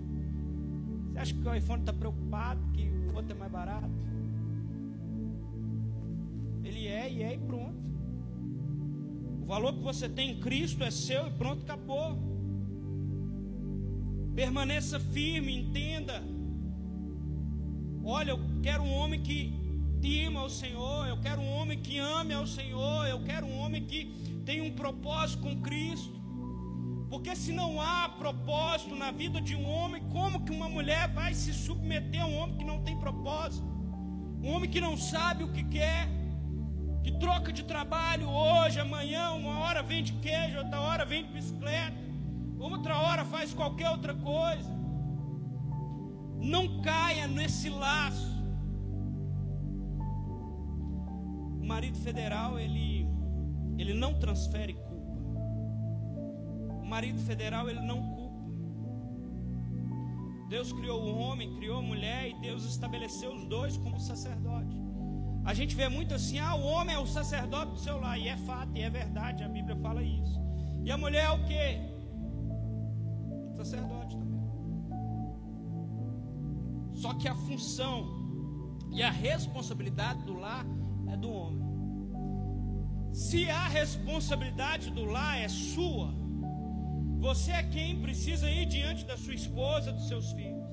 Você 1.13 1.19
acha 1.19 1.33
que 1.33 1.47
o 1.47 1.55
iPhone 1.55 1.79
está 1.79 1.93
preocupado 1.93 2.59
que 2.73 2.81
o 2.81 3.15
outro 3.15 3.31
é 3.31 3.39
mais 3.39 3.49
barato? 3.49 3.89
Ele 6.65 6.85
é 6.85 7.09
e 7.09 7.23
é 7.23 7.33
e 7.35 7.37
pronto. 7.37 7.79
O 9.41 9.45
valor 9.45 9.71
que 9.71 9.81
você 9.81 10.09
tem 10.09 10.31
em 10.31 10.39
Cristo 10.41 10.83
é 10.83 10.91
seu 10.91 11.27
e 11.27 11.31
pronto, 11.31 11.63
acabou. 11.63 12.17
Permaneça 14.35 14.99
firme, 14.99 15.55
entenda. 15.55 16.21
Olha, 18.03 18.31
eu 18.31 18.39
quero 18.61 18.83
um 18.83 18.91
homem 18.91 19.23
que 19.23 19.64
tema 20.05 20.41
ao 20.41 20.49
Senhor, 20.49 21.07
eu 21.07 21.17
quero 21.25 21.41
um 21.41 21.51
homem 21.57 21.77
que 21.85 21.97
ame 21.97 22.33
ao 22.33 22.45
Senhor, 22.45 23.07
eu 23.07 23.19
quero 23.23 23.47
um 23.47 23.57
homem 23.59 23.81
que 23.89 24.01
tenha 24.45 24.63
um 24.63 24.71
propósito 24.71 25.41
com 25.41 25.61
Cristo. 25.61 26.13
Porque 27.09 27.35
se 27.35 27.51
não 27.51 27.81
há 27.81 28.07
propósito 28.09 28.95
na 28.95 29.09
vida 29.09 29.41
de 29.41 29.55
um 29.55 29.65
homem, 29.67 30.03
como 30.11 30.43
que 30.45 30.51
uma 30.51 30.69
mulher 30.69 31.07
vai 31.19 31.33
se 31.33 31.51
submeter 31.53 32.21
a 32.21 32.27
um 32.27 32.37
homem 32.37 32.57
que 32.57 32.65
não 32.71 32.83
tem 32.83 32.95
propósito? 32.99 33.67
Um 34.43 34.49
homem 34.53 34.69
que 34.69 34.81
não 34.87 34.95
sabe 34.95 35.43
o 35.43 35.51
que 35.51 35.63
quer, 35.63 36.07
que 37.03 37.11
troca 37.23 37.51
de 37.51 37.63
trabalho 37.63 38.27
hoje, 38.29 38.79
amanhã, 38.79 39.31
uma 39.31 39.59
hora 39.59 39.81
vende 39.81 40.13
queijo, 40.13 40.59
outra 40.59 40.79
hora 40.81 41.05
vende 41.05 41.29
bicicleta 41.31 42.05
outra 42.59 42.97
hora 42.97 43.25
faz 43.25 43.53
qualquer 43.53 43.89
outra 43.89 44.13
coisa. 44.13 44.71
Não 46.39 46.81
caia 46.81 47.27
nesse 47.27 47.69
laço. 47.69 48.34
O 51.65 51.67
marido 51.67 51.97
federal, 51.97 52.59
ele, 52.59 53.09
ele 53.75 53.95
não 53.95 54.13
transfere 54.19 54.73
culpa. 54.73 55.19
O 56.83 56.85
marido 56.85 57.19
federal, 57.21 57.67
ele 57.67 57.79
não 57.79 58.03
culpa. 58.13 58.45
Deus 60.47 60.71
criou 60.71 61.01
o 61.01 61.17
homem, 61.17 61.55
criou 61.55 61.79
a 61.79 61.81
mulher 61.81 62.29
e 62.29 62.39
Deus 62.39 62.65
estabeleceu 62.65 63.33
os 63.33 63.47
dois 63.47 63.77
como 63.77 63.99
sacerdote. 63.99 64.77
A 65.43 65.55
gente 65.55 65.75
vê 65.75 65.89
muito 65.89 66.13
assim: 66.13 66.37
ah, 66.37 66.53
o 66.53 66.63
homem 66.65 66.95
é 66.95 66.99
o 66.99 67.07
sacerdote 67.07 67.71
do 67.71 67.79
seu 67.79 67.99
lar, 67.99 68.19
e 68.19 68.27
é 68.27 68.37
fato, 68.37 68.77
e 68.77 68.81
é 68.81 68.89
verdade, 68.91 69.43
a 69.43 69.49
Bíblia 69.49 69.75
fala 69.77 70.03
isso. 70.03 70.39
E 70.83 70.91
a 70.91 70.97
mulher 70.99 71.25
é 71.25 71.31
o 71.31 71.43
que? 71.45 71.95
sacerdote 73.57 74.15
também. 74.15 74.45
Só 76.93 77.15
que 77.15 77.27
a 77.27 77.33
função 77.33 78.05
e 78.91 79.01
a 79.01 79.09
responsabilidade 79.09 80.23
do 80.25 80.35
lar 80.35 80.63
é 81.11 81.17
do 81.17 81.31
homem. 81.31 81.65
Se 83.13 83.49
a 83.49 83.67
responsabilidade 83.67 84.91
do 84.91 85.05
lar 85.05 85.39
é 85.39 85.47
sua, 85.47 86.13
você 87.19 87.51
é 87.51 87.63
quem 87.63 88.01
precisa 88.01 88.49
ir 88.49 88.65
diante 88.65 89.05
da 89.05 89.17
sua 89.17 89.33
esposa, 89.33 89.91
dos 89.91 90.07
seus 90.07 90.31
filhos. 90.33 90.65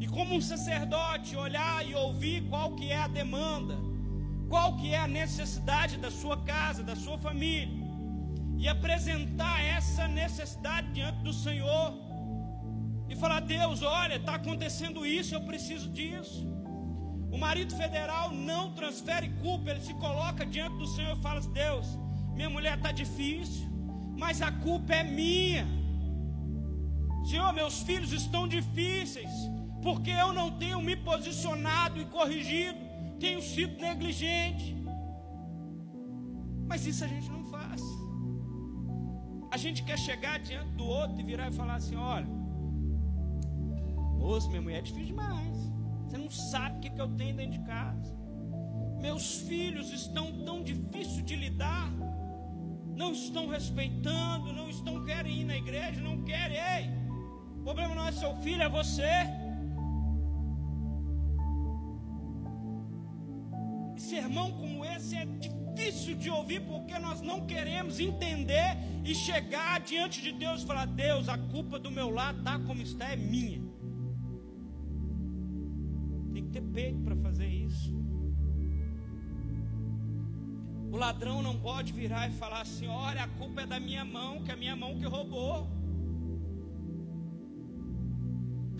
E 0.00 0.06
como 0.06 0.34
um 0.34 0.40
sacerdote 0.40 1.36
olhar 1.36 1.86
e 1.86 1.94
ouvir 1.94 2.48
qual 2.48 2.74
que 2.74 2.90
é 2.90 2.98
a 2.98 3.08
demanda, 3.08 3.76
qual 4.48 4.76
que 4.76 4.94
é 4.94 4.98
a 4.98 5.08
necessidade 5.08 5.98
da 5.98 6.10
sua 6.10 6.36
casa, 6.38 6.82
da 6.82 6.96
sua 6.96 7.18
família, 7.18 7.86
e 8.56 8.66
apresentar 8.66 9.62
essa 9.62 10.08
necessidade 10.08 10.90
diante 10.92 11.22
do 11.22 11.32
Senhor 11.32 11.94
e 13.08 13.14
falar: 13.14 13.40
Deus, 13.40 13.82
olha, 13.82 14.16
está 14.16 14.34
acontecendo 14.34 15.06
isso, 15.06 15.34
eu 15.34 15.42
preciso 15.42 15.88
disso. 15.90 16.46
O 17.38 17.40
marido 17.40 17.72
federal 17.76 18.32
não 18.32 18.72
transfere 18.72 19.28
culpa, 19.40 19.70
ele 19.70 19.80
se 19.80 19.94
coloca 19.94 20.44
diante 20.44 20.76
do 20.76 20.88
Senhor 20.88 21.16
e 21.16 21.22
fala: 21.22 21.40
Deus, 21.40 21.86
minha 22.34 22.50
mulher 22.50 22.76
está 22.76 22.90
difícil, 22.90 23.64
mas 24.18 24.42
a 24.42 24.50
culpa 24.50 24.92
é 24.92 25.04
minha. 25.04 25.64
Senhor, 27.30 27.52
meus 27.52 27.76
filhos 27.82 28.12
estão 28.12 28.48
difíceis, 28.48 29.30
porque 29.80 30.10
eu 30.10 30.32
não 30.32 30.50
tenho 30.62 30.82
me 30.82 30.96
posicionado 30.96 32.00
e 32.00 32.06
corrigido, 32.06 32.80
tenho 33.20 33.40
sido 33.40 33.80
negligente. 33.80 34.74
Mas 36.66 36.86
isso 36.86 37.04
a 37.04 37.06
gente 37.06 37.30
não 37.30 37.44
faz. 37.44 37.80
A 39.48 39.56
gente 39.56 39.84
quer 39.84 39.98
chegar 40.08 40.40
diante 40.40 40.72
do 40.72 40.84
outro 40.84 41.20
e 41.20 41.22
virar 41.22 41.46
e 41.52 41.52
falar 41.52 41.76
assim: 41.76 41.94
olha, 41.94 42.26
Moço, 44.18 44.48
minha 44.48 44.60
mulher 44.60 44.78
é 44.78 44.82
difícil 44.82 45.06
demais. 45.14 45.57
Você 46.08 46.16
não 46.16 46.30
sabe 46.30 46.78
o 46.78 46.80
que, 46.80 47.00
eu 47.00 47.08
tenho 47.16 47.36
dentro 47.36 47.58
de 47.58 47.66
casa. 47.66 48.16
Meus 48.98 49.40
filhos 49.40 49.92
estão 49.92 50.42
tão 50.42 50.62
difíceis 50.62 51.22
de 51.24 51.36
lidar, 51.36 51.92
não 52.96 53.12
estão 53.12 53.46
respeitando, 53.46 54.52
não 54.52 54.70
estão 54.70 55.04
querem 55.04 55.42
ir 55.42 55.44
na 55.44 55.56
igreja, 55.56 56.00
não 56.00 56.22
querem. 56.22 56.56
Ei, 56.56 56.90
o 57.58 57.62
problema 57.62 57.94
não 57.94 58.06
é 58.06 58.12
seu 58.12 58.34
filho, 58.36 58.62
é 58.62 58.68
você. 58.68 59.02
Sermão 63.96 64.50
como 64.52 64.84
esse 64.86 65.14
é 65.14 65.26
difícil 65.26 66.16
de 66.16 66.30
ouvir 66.30 66.62
porque 66.62 66.98
nós 66.98 67.20
não 67.20 67.46
queremos 67.46 68.00
entender 68.00 68.78
e 69.04 69.14
chegar 69.14 69.80
diante 69.80 70.22
de 70.22 70.32
Deus 70.32 70.62
e 70.62 70.66
falar: 70.66 70.86
Deus, 70.86 71.28
a 71.28 71.36
culpa 71.36 71.78
do 71.78 71.90
meu 71.90 72.08
lado 72.08 72.38
está 72.38 72.58
como 72.60 72.80
está, 72.80 73.12
é 73.12 73.16
minha. 73.16 73.67
Peito 76.78 77.00
para 77.06 77.16
fazer 77.26 77.48
isso. 77.68 77.92
O 80.92 80.96
ladrão 81.04 81.38
não 81.46 81.56
pode 81.68 81.90
virar 82.00 82.24
e 82.28 82.34
falar 82.42 82.60
assim: 82.66 82.86
olha, 83.06 83.22
a 83.24 83.30
culpa 83.40 83.62
é 83.62 83.66
da 83.72 83.80
minha 83.88 84.04
mão, 84.16 84.32
que 84.44 84.50
é 84.52 84.54
a 84.54 84.62
minha 84.64 84.76
mão 84.82 84.92
que 85.00 85.08
roubou. 85.16 85.56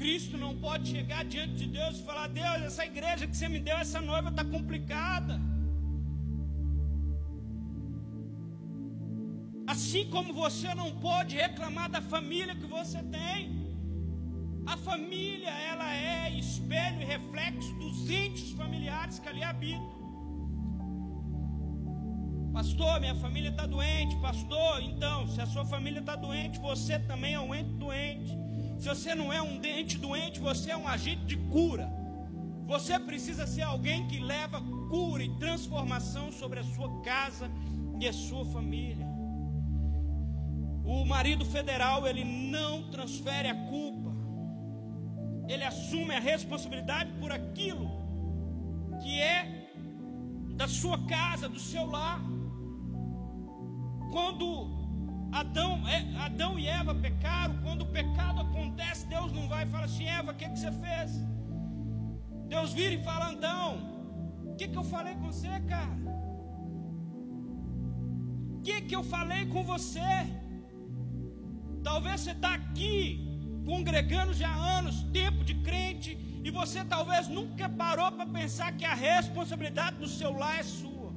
Cristo 0.00 0.36
não 0.44 0.52
pode 0.66 0.84
chegar 0.94 1.22
diante 1.34 1.54
de 1.62 1.68
Deus 1.78 1.94
e 1.98 2.04
falar: 2.10 2.28
Deus, 2.42 2.58
essa 2.70 2.86
igreja 2.92 3.26
que 3.26 3.36
você 3.36 3.48
me 3.54 3.60
deu, 3.68 3.76
essa 3.86 4.00
noiva 4.10 4.30
está 4.34 4.44
complicada. 4.56 5.36
Assim 9.74 10.04
como 10.14 10.32
você 10.44 10.72
não 10.82 10.90
pode 11.08 11.34
reclamar 11.44 11.88
da 11.96 12.00
família 12.14 12.54
que 12.60 12.68
você 12.78 13.02
tem. 13.18 13.67
A 14.68 14.76
família, 14.76 15.48
ela 15.48 15.90
é 15.94 16.30
espelho 16.38 17.00
e 17.00 17.04
reflexo 17.04 17.72
dos 17.76 18.10
entes 18.10 18.50
familiares 18.50 19.18
que 19.18 19.26
ali 19.26 19.42
habitam. 19.42 19.96
Pastor, 22.52 23.00
minha 23.00 23.14
família 23.14 23.48
está 23.48 23.64
doente. 23.64 24.14
Pastor, 24.16 24.82
então, 24.82 25.26
se 25.26 25.40
a 25.40 25.46
sua 25.46 25.64
família 25.64 26.00
está 26.00 26.14
doente, 26.16 26.58
você 26.58 26.98
também 26.98 27.32
é 27.32 27.40
um 27.40 27.54
ente 27.54 27.72
doente. 27.84 28.36
Se 28.78 28.88
você 28.90 29.14
não 29.14 29.32
é 29.32 29.40
um 29.40 29.58
ente 29.64 29.96
doente, 29.96 30.38
você 30.38 30.70
é 30.70 30.76
um 30.76 30.86
agente 30.86 31.24
de 31.24 31.38
cura. 31.48 31.88
Você 32.66 32.98
precisa 32.98 33.46
ser 33.46 33.62
alguém 33.62 34.06
que 34.06 34.18
leva 34.18 34.60
cura 34.90 35.24
e 35.24 35.34
transformação 35.38 36.30
sobre 36.30 36.60
a 36.60 36.64
sua 36.64 37.00
casa 37.00 37.50
e 37.98 38.06
a 38.06 38.12
sua 38.12 38.44
família. 38.44 39.06
O 40.84 41.06
marido 41.06 41.46
federal, 41.46 42.06
ele 42.06 42.22
não 42.24 42.90
transfere 42.90 43.48
a 43.48 43.54
culpa. 43.54 44.07
Ele 45.48 45.64
assume 45.64 46.14
a 46.14 46.20
responsabilidade 46.20 47.10
por 47.20 47.32
aquilo 47.32 47.88
que 49.02 49.20
é 49.20 49.38
da 50.56 50.68
sua 50.68 50.98
casa, 51.06 51.48
do 51.48 51.58
seu 51.58 51.86
lar. 51.86 52.20
Quando 54.12 54.46
Adão, 55.32 55.86
é, 55.86 55.98
Adão 56.24 56.58
e 56.58 56.66
Eva 56.66 56.94
pecaram, 56.94 57.58
quando 57.62 57.82
o 57.82 57.86
pecado 57.86 58.40
acontece, 58.40 59.06
Deus 59.06 59.30
não 59.32 59.48
vai 59.48 59.64
e 59.64 59.70
fala 59.70 59.84
assim: 59.84 60.06
Eva, 60.06 60.32
o 60.32 60.34
que, 60.34 60.48
que 60.48 60.58
você 60.58 60.72
fez? 60.72 61.12
Deus 62.48 62.72
vira 62.72 62.94
e 62.94 63.04
fala: 63.04 63.30
Adão, 63.32 63.78
o 64.44 64.56
que, 64.56 64.68
que 64.68 64.76
eu 64.76 64.84
falei 64.84 65.14
com 65.14 65.26
você, 65.32 65.60
cara? 65.68 65.98
O 68.56 68.60
que, 68.62 68.80
que 68.82 68.96
eu 68.96 69.04
falei 69.04 69.46
com 69.46 69.62
você? 69.62 70.10
Talvez 71.82 72.20
você 72.20 72.32
está 72.32 72.54
aqui, 72.54 73.27
congregando 73.68 74.32
já 74.32 74.48
há 74.48 74.78
anos, 74.78 75.02
tempo 75.20 75.44
de 75.44 75.54
crente, 75.56 76.12
e 76.42 76.50
você 76.50 76.82
talvez 76.82 77.28
nunca 77.28 77.68
parou 77.68 78.10
para 78.10 78.24
pensar 78.24 78.68
que 78.78 78.86
a 78.92 78.94
responsabilidade 78.94 79.96
do 79.98 80.08
seu 80.08 80.32
lar 80.42 80.58
é 80.58 80.62
sua. 80.62 81.10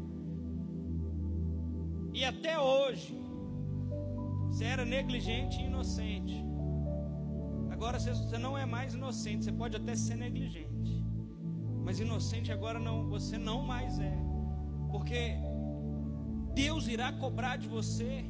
E 2.13 2.25
até 2.25 2.59
hoje, 2.59 3.15
você 4.47 4.65
era 4.65 4.83
negligente 4.83 5.61
e 5.61 5.65
inocente. 5.65 6.37
Agora 7.71 7.97
você 7.97 8.37
não 8.37 8.57
é 8.57 8.65
mais 8.65 8.93
inocente, 8.93 9.45
você 9.45 9.53
pode 9.53 9.77
até 9.77 9.95
ser 9.95 10.17
negligente. 10.17 10.93
Mas 11.85 12.01
inocente 12.01 12.51
agora 12.51 12.79
não, 12.87 13.07
você 13.07 13.37
não 13.37 13.61
mais 13.61 13.97
é. 13.97 14.17
Porque 14.91 15.35
Deus 16.53 16.89
irá 16.89 17.13
cobrar 17.13 17.55
de 17.55 17.69
você. 17.69 18.25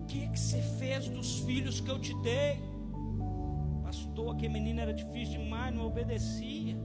O 0.00 0.04
que, 0.04 0.28
que 0.28 0.38
você 0.38 0.60
fez 0.78 1.08
dos 1.08 1.38
filhos 1.40 1.80
que 1.80 1.90
eu 1.90 1.98
te 1.98 2.14
dei? 2.22 2.71
Pastor, 4.12 4.34
aquele 4.34 4.52
menino 4.52 4.78
era 4.78 4.92
difícil 4.92 5.38
demais, 5.38 5.74
não 5.74 5.86
obedecia. 5.86 6.76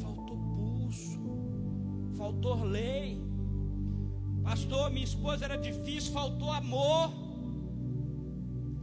Faltou 0.00 0.36
pulso, 0.54 1.20
faltou 2.16 2.62
lei. 2.62 3.20
Pastor, 4.44 4.88
minha 4.92 5.04
esposa 5.04 5.46
era 5.46 5.58
difícil, 5.58 6.12
faltou 6.12 6.52
amor. 6.52 7.12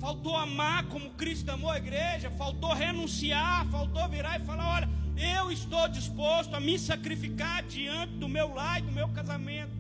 Faltou 0.01 0.35
amar 0.35 0.89
como 0.89 1.11
Cristo 1.11 1.49
amou 1.49 1.69
a 1.69 1.77
igreja, 1.77 2.29
faltou 2.31 2.73
renunciar, 2.73 3.65
faltou 3.69 4.09
virar 4.09 4.41
e 4.41 4.43
falar: 4.43 4.67
olha, 4.75 4.89
eu 5.15 5.49
estou 5.49 5.87
disposto 5.87 6.53
a 6.55 6.59
me 6.59 6.77
sacrificar 6.77 7.63
diante 7.63 8.17
do 8.17 8.27
meu 8.27 8.53
lar 8.53 8.79
e 8.79 8.81
do 8.81 8.91
meu 8.91 9.07
casamento. 9.07 9.71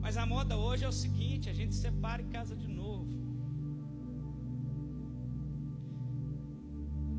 Mas 0.00 0.16
a 0.16 0.26
moda 0.26 0.56
hoje 0.56 0.84
é 0.84 0.88
o 0.88 0.92
seguinte: 1.04 1.48
a 1.48 1.52
gente 1.52 1.76
separa 1.76 2.20
e 2.20 2.24
casa 2.24 2.56
de 2.56 2.66
novo. 2.66 2.79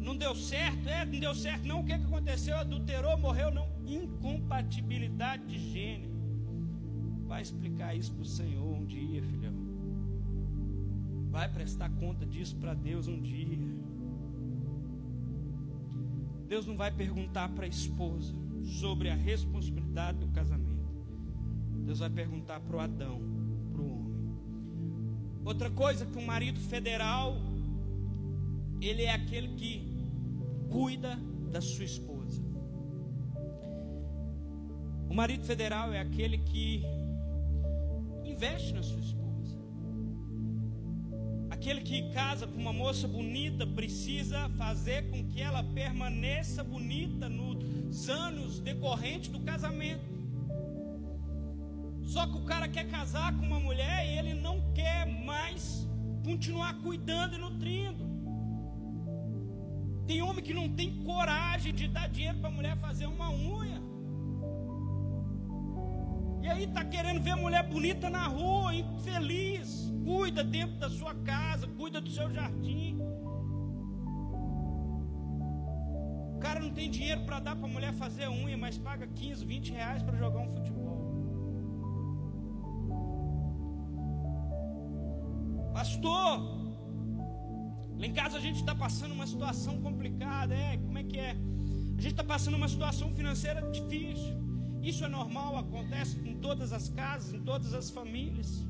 Não 0.01 0.17
deu 0.17 0.35
certo, 0.35 0.89
é, 0.89 1.05
não 1.05 1.19
deu 1.19 1.35
certo, 1.35 1.67
não. 1.67 1.81
O 1.81 1.85
que, 1.85 1.97
que 1.97 2.05
aconteceu? 2.05 2.57
Adulterou, 2.57 3.17
morreu, 3.19 3.51
não. 3.51 3.67
Incompatibilidade 3.85 5.45
de 5.45 5.59
gênero. 5.59 6.11
Vai 7.27 7.43
explicar 7.43 7.95
isso 7.95 8.11
para 8.11 8.23
o 8.23 8.25
Senhor 8.25 8.65
um 8.65 8.83
dia, 8.83 9.21
filhão. 9.21 9.53
Vai 11.29 11.47
prestar 11.47 11.89
conta 11.91 12.25
disso 12.25 12.55
para 12.57 12.73
Deus 12.73 13.07
um 13.07 13.21
dia. 13.21 13.59
Deus 16.47 16.65
não 16.65 16.75
vai 16.75 16.91
perguntar 16.91 17.47
para 17.49 17.65
a 17.65 17.69
esposa 17.69 18.33
sobre 18.63 19.07
a 19.07 19.15
responsabilidade 19.15 20.17
do 20.17 20.27
casamento. 20.29 20.91
Deus 21.85 21.99
vai 21.99 22.09
perguntar 22.09 22.59
para 22.59 22.75
o 22.75 22.79
Adão, 22.79 23.21
para 23.71 23.81
o 23.81 23.85
homem. 23.85 24.35
Outra 25.45 25.69
coisa 25.69 26.05
que 26.05 26.17
um 26.17 26.25
marido 26.25 26.59
federal, 26.59 27.37
ele 28.81 29.03
é 29.03 29.13
aquele 29.13 29.49
que 29.55 29.90
cuida 30.71 31.19
da 31.51 31.61
sua 31.61 31.85
esposa. 31.85 32.41
O 35.09 35.13
marido 35.13 35.43
federal 35.45 35.93
é 35.93 35.99
aquele 35.99 36.37
que 36.37 36.83
investe 38.23 38.73
na 38.73 38.81
sua 38.81 38.99
esposa. 38.99 39.21
Aquele 41.49 41.81
que 41.81 42.09
casa 42.11 42.47
com 42.47 42.57
uma 42.57 42.71
moça 42.73 43.07
bonita 43.07 43.67
precisa 43.67 44.49
fazer 44.57 45.11
com 45.11 45.27
que 45.27 45.41
ela 45.41 45.61
permaneça 45.61 46.63
bonita 46.63 47.27
nos 47.27 48.09
anos 48.09 48.59
decorrentes 48.59 49.29
do 49.29 49.41
casamento. 49.41 50.09
Só 52.01 52.25
que 52.25 52.37
o 52.37 52.45
cara 52.45 52.67
quer 52.67 52.87
casar 52.89 53.37
com 53.37 53.45
uma 53.45 53.59
mulher 53.59 54.07
e 54.07 54.17
ele 54.17 54.33
não 54.33 54.73
quer 54.73 55.05
mais 55.05 55.87
continuar 56.23 56.81
cuidando 56.81 57.35
e 57.35 57.37
nutrindo. 57.37 58.10
Tem 60.11 60.21
homem 60.21 60.43
que 60.43 60.53
não 60.53 60.67
tem 60.67 61.01
coragem 61.05 61.73
de 61.73 61.87
dar 61.87 62.09
dinheiro 62.09 62.37
para 62.39 62.49
a 62.49 62.51
mulher 62.51 62.75
fazer 62.79 63.05
uma 63.05 63.29
unha. 63.31 63.81
E 66.41 66.49
aí 66.49 66.65
está 66.65 66.83
querendo 66.83 67.21
ver 67.21 67.37
mulher 67.37 67.63
bonita 67.65 68.09
na 68.09 68.27
rua, 68.27 68.75
infeliz. 68.75 69.89
Cuida 70.03 70.43
dentro 70.43 70.77
da 70.79 70.89
sua 70.89 71.15
casa, 71.15 71.65
cuida 71.65 72.01
do 72.01 72.09
seu 72.09 72.29
jardim. 72.29 72.99
O 76.35 76.39
cara 76.39 76.59
não 76.59 76.71
tem 76.71 76.91
dinheiro 76.91 77.21
para 77.23 77.39
dar 77.39 77.55
para 77.55 77.69
a 77.69 77.71
mulher 77.71 77.93
fazer 77.93 78.27
unha, 78.27 78.57
mas 78.57 78.77
paga 78.77 79.07
15, 79.07 79.45
20 79.45 79.71
reais 79.71 80.03
para 80.03 80.17
jogar 80.17 80.41
um 80.41 80.49
futebol. 80.49 80.99
Pastor, 85.71 86.70
lá 88.01 88.07
em 88.07 88.13
casa 88.13 88.37
a 88.39 88.41
gente 88.41 88.59
está 88.59 88.73
passando 88.73 89.11
uma 89.11 89.27
situação 89.27 89.79
complicada, 89.79 90.55
é? 90.55 90.75
Como 90.77 90.97
é 90.97 91.03
que 91.03 91.19
é? 91.19 91.37
A 91.97 92.01
gente 92.01 92.13
está 92.13 92.23
passando 92.23 92.55
uma 92.55 92.67
situação 92.67 93.13
financeira 93.13 93.61
difícil. 93.69 94.33
Isso 94.81 95.05
é 95.05 95.07
normal, 95.07 95.59
acontece 95.59 96.17
em 96.25 96.35
todas 96.37 96.73
as 96.73 96.89
casas, 96.89 97.31
em 97.31 97.41
todas 97.41 97.75
as 97.75 97.91
famílias. 97.91 98.65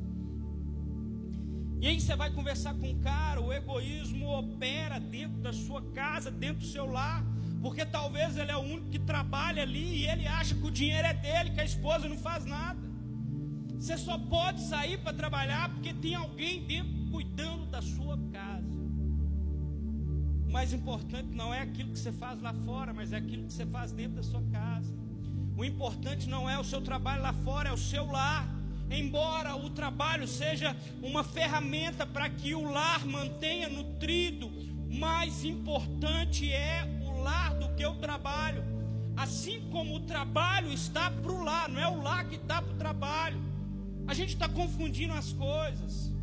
E 1.80 1.88
aí 1.88 2.00
você 2.00 2.13
vai 2.13 2.30
conversar 2.30 2.74
com 2.74 2.91
o 2.91 3.00
cara, 3.00 3.39
o 3.39 3.54
egoísmo 3.54 4.28
opera 4.28 5.00
dentro 5.00 5.38
da 5.38 5.54
sua 5.54 5.82
casa, 5.94 6.30
dentro 6.30 6.60
do 6.60 6.65
seu 6.65 6.86
lar, 6.86 7.24
porque 7.62 7.86
talvez 7.86 8.36
ele 8.36 8.52
é 8.52 8.58
o 8.58 8.60
único 8.60 8.89
que 8.89 9.00
trabalha 9.00 9.63
ali 9.63 10.02
e 10.02 10.08
ele 10.08 10.28
acha 10.28 10.54
que 10.54 10.67
o 10.67 10.70
dinheiro 10.70 11.08
é 11.08 11.13
dele, 11.13 11.52
que 11.52 11.62
a 11.62 11.65
esposa 11.65 12.10
não 12.10 12.17
faz 12.17 12.44
nada. 12.44 12.80
Você 13.80 13.98
só 13.98 14.17
pode 14.17 14.62
sair 14.62 14.98
para 14.98 15.13
trabalhar 15.13 15.70
porque 15.70 15.94
tem 15.94 16.15
alguém 16.15 16.65
dentro 16.65 17.10
cuidando 17.10 17.65
da 17.67 17.82
sua. 17.82 18.20
O 20.52 20.54
mais 20.54 20.74
importante 20.74 21.34
não 21.34 21.54
é 21.54 21.62
aquilo 21.62 21.94
que 21.94 21.98
você 21.98 22.12
faz 22.12 22.42
lá 22.42 22.54
fora, 22.54 22.94
mas 22.94 23.14
é 23.14 23.16
aquilo 23.16 23.46
que 23.46 23.54
você 23.54 23.66
faz 23.66 23.94
dentro 23.94 24.18
da 24.18 24.24
sua 24.24 24.42
casa. 24.52 24.94
O 25.56 25.64
importante 25.64 26.28
não 26.28 26.50
é 26.50 26.60
o 26.60 26.64
seu 26.66 26.82
trabalho 26.82 27.22
lá 27.22 27.32
fora, 27.32 27.70
é 27.70 27.72
o 27.72 27.78
seu 27.78 28.06
lar. 28.06 28.54
Embora 28.90 29.56
o 29.56 29.70
trabalho 29.70 30.28
seja 30.28 30.76
uma 31.02 31.24
ferramenta 31.24 32.06
para 32.06 32.30
que 32.30 32.54
o 32.54 32.70
lar 32.70 33.06
mantenha 33.06 33.70
nutrido, 33.70 34.52
mais 34.90 35.46
importante 35.46 36.52
é 36.52 36.84
o 37.08 37.22
lar 37.22 37.54
do 37.54 37.74
que 37.74 37.86
o 37.86 37.96
trabalho. 37.96 38.62
Assim 39.16 39.70
como 39.72 39.96
o 39.96 40.00
trabalho 40.02 40.70
está 40.70 41.10
para 41.10 41.32
o 41.32 41.46
lar, 41.46 41.70
não 41.70 41.80
é 41.80 41.88
o 41.88 42.02
lar 42.02 42.28
que 42.28 42.36
está 42.36 42.62
para 42.62 42.74
o 42.74 42.78
trabalho. 42.78 43.42
A 44.06 44.14
gente 44.14 44.34
está 44.34 44.50
confundindo 44.50 45.14
as 45.14 45.32
coisas. 45.32 46.14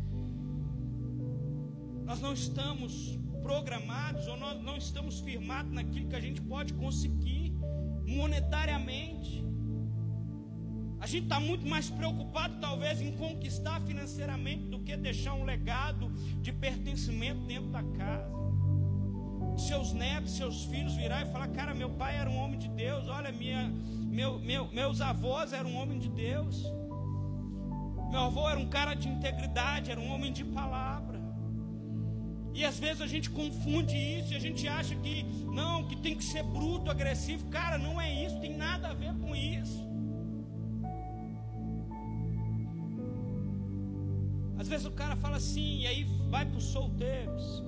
Nós 2.05 2.21
não 2.21 2.33
estamos 2.33 3.18
programados 3.49 4.27
ou 4.27 4.37
nós 4.37 4.61
não 4.61 4.77
estamos 4.77 5.21
firmados 5.21 5.71
naquilo 5.71 6.07
que 6.07 6.15
a 6.15 6.21
gente 6.21 6.39
pode 6.39 6.71
conseguir 6.73 7.51
monetariamente. 8.05 9.43
A 10.99 11.07
gente 11.07 11.23
está 11.23 11.39
muito 11.39 11.65
mais 11.65 11.89
preocupado, 11.89 12.59
talvez, 12.59 13.01
em 13.01 13.11
conquistar 13.13 13.81
financeiramente 13.81 14.65
do 14.65 14.79
que 14.81 14.95
deixar 14.95 15.33
um 15.33 15.45
legado 15.45 16.11
de 16.41 16.51
pertencimento 16.51 17.41
dentro 17.47 17.69
da 17.71 17.81
casa. 17.81 18.29
Seus 19.57 19.93
netos, 19.93 20.33
seus 20.37 20.65
filhos 20.65 20.93
virar 20.93 21.23
e 21.23 21.31
falar: 21.31 21.47
Cara, 21.47 21.73
meu 21.73 21.89
pai 21.89 22.17
era 22.17 22.29
um 22.29 22.37
homem 22.37 22.59
de 22.59 22.69
Deus, 22.69 23.07
olha, 23.07 23.31
minha, 23.31 23.67
meu, 24.17 24.37
meu, 24.39 24.71
meus 24.71 25.01
avós 25.01 25.53
eram 25.53 25.71
um 25.71 25.77
homem 25.77 25.97
de 25.97 26.09
Deus. 26.09 26.63
Meu 28.11 28.21
avô 28.21 28.47
era 28.47 28.59
um 28.59 28.69
cara 28.69 28.93
de 28.93 29.07
integridade, 29.07 29.89
era 29.89 29.99
um 29.99 30.11
homem 30.13 30.31
de 30.31 30.43
palavra. 30.43 30.88
E 32.53 32.65
às 32.65 32.79
vezes 32.79 33.01
a 33.01 33.07
gente 33.07 33.29
confunde 33.29 33.95
isso 33.95 34.33
e 34.33 34.35
a 34.35 34.39
gente 34.39 34.67
acha 34.67 34.95
que 34.95 35.23
não, 35.45 35.87
que 35.87 35.95
tem 35.95 36.15
que 36.15 36.23
ser 36.23 36.43
bruto, 36.43 36.89
agressivo. 36.89 37.47
Cara, 37.49 37.77
não 37.77 37.99
é 37.99 38.25
isso, 38.25 38.39
tem 38.39 38.55
nada 38.55 38.89
a 38.89 38.93
ver 38.93 39.13
com 39.15 39.35
isso. 39.35 39.87
Às 44.57 44.67
vezes 44.67 44.85
o 44.85 44.91
cara 44.91 45.15
fala 45.15 45.37
assim, 45.37 45.79
e 45.79 45.87
aí 45.87 46.03
vai 46.29 46.45
para 46.45 46.57
os 46.57 46.65
solteiros. 46.65 47.63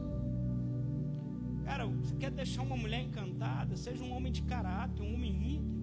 Cara, 1.64 1.86
você 1.86 2.16
quer 2.16 2.32
deixar 2.32 2.64
uma 2.64 2.76
mulher 2.76 3.02
encantada? 3.02 3.78
Seja 3.78 4.04
um 4.04 4.14
homem 4.14 4.32
de 4.32 4.42
caráter, 4.42 5.02
um 5.02 5.14
homem 5.14 5.56
íntegro. 5.56 5.82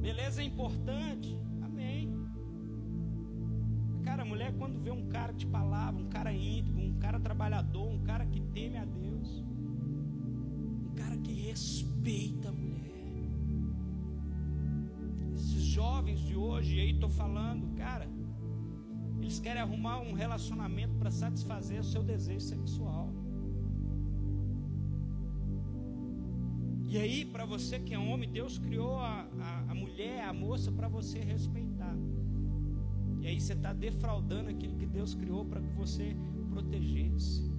Beleza 0.00 0.42
é 0.42 0.44
importante. 0.44 1.36
Cara, 4.08 4.22
a 4.22 4.24
mulher 4.24 4.54
quando 4.56 4.80
vê 4.80 4.90
um 4.90 5.06
cara 5.10 5.34
de 5.34 5.46
palavra, 5.46 6.00
um 6.00 6.08
cara 6.08 6.32
íntegro, 6.32 6.80
um 6.80 6.94
cara 6.98 7.20
trabalhador, 7.20 7.86
um 7.86 8.02
cara 8.02 8.24
que 8.24 8.40
teme 8.40 8.78
a 8.78 8.84
Deus, 8.86 9.44
um 10.86 10.94
cara 10.96 11.18
que 11.18 11.30
respeita 11.30 12.48
a 12.48 12.52
mulher. 12.52 12.88
Esses 15.34 15.62
jovens 15.62 16.20
de 16.20 16.34
hoje, 16.34 16.76
e 16.76 16.80
aí 16.80 16.92
estou 16.92 17.10
falando, 17.10 17.76
cara, 17.76 18.08
eles 19.20 19.38
querem 19.38 19.60
arrumar 19.60 20.00
um 20.00 20.14
relacionamento 20.14 20.94
para 20.94 21.10
satisfazer 21.10 21.78
o 21.78 21.84
seu 21.84 22.02
desejo 22.02 22.40
sexual. 22.40 23.12
E 26.88 26.96
aí, 26.96 27.26
para 27.26 27.44
você 27.44 27.78
que 27.78 27.92
é 27.92 27.98
homem, 27.98 28.32
Deus 28.32 28.58
criou 28.58 28.96
a, 29.00 29.28
a, 29.38 29.70
a 29.70 29.74
mulher, 29.74 30.24
a 30.24 30.32
moça, 30.32 30.72
para 30.72 30.88
você 30.88 31.18
respeitar. 31.18 31.94
E 33.20 33.26
aí 33.26 33.40
você 33.40 33.52
está 33.52 33.72
defraudando 33.72 34.50
aquilo 34.50 34.76
que 34.76 34.86
Deus 34.86 35.14
criou 35.14 35.44
para 35.44 35.60
que 35.60 35.72
você 35.74 36.16
protegesse. 36.50 37.50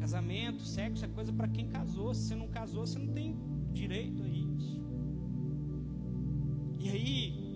Casamento, 0.00 0.62
sexo 0.62 1.04
é 1.04 1.08
coisa 1.08 1.32
para 1.32 1.48
quem 1.48 1.68
casou. 1.68 2.14
Se 2.14 2.28
você 2.28 2.34
não 2.34 2.48
casou, 2.48 2.86
você 2.86 2.98
não 2.98 3.12
tem 3.12 3.36
direito 3.72 4.22
a 4.22 4.28
isso. 4.28 4.82
E 6.80 6.88
aí, 6.88 7.48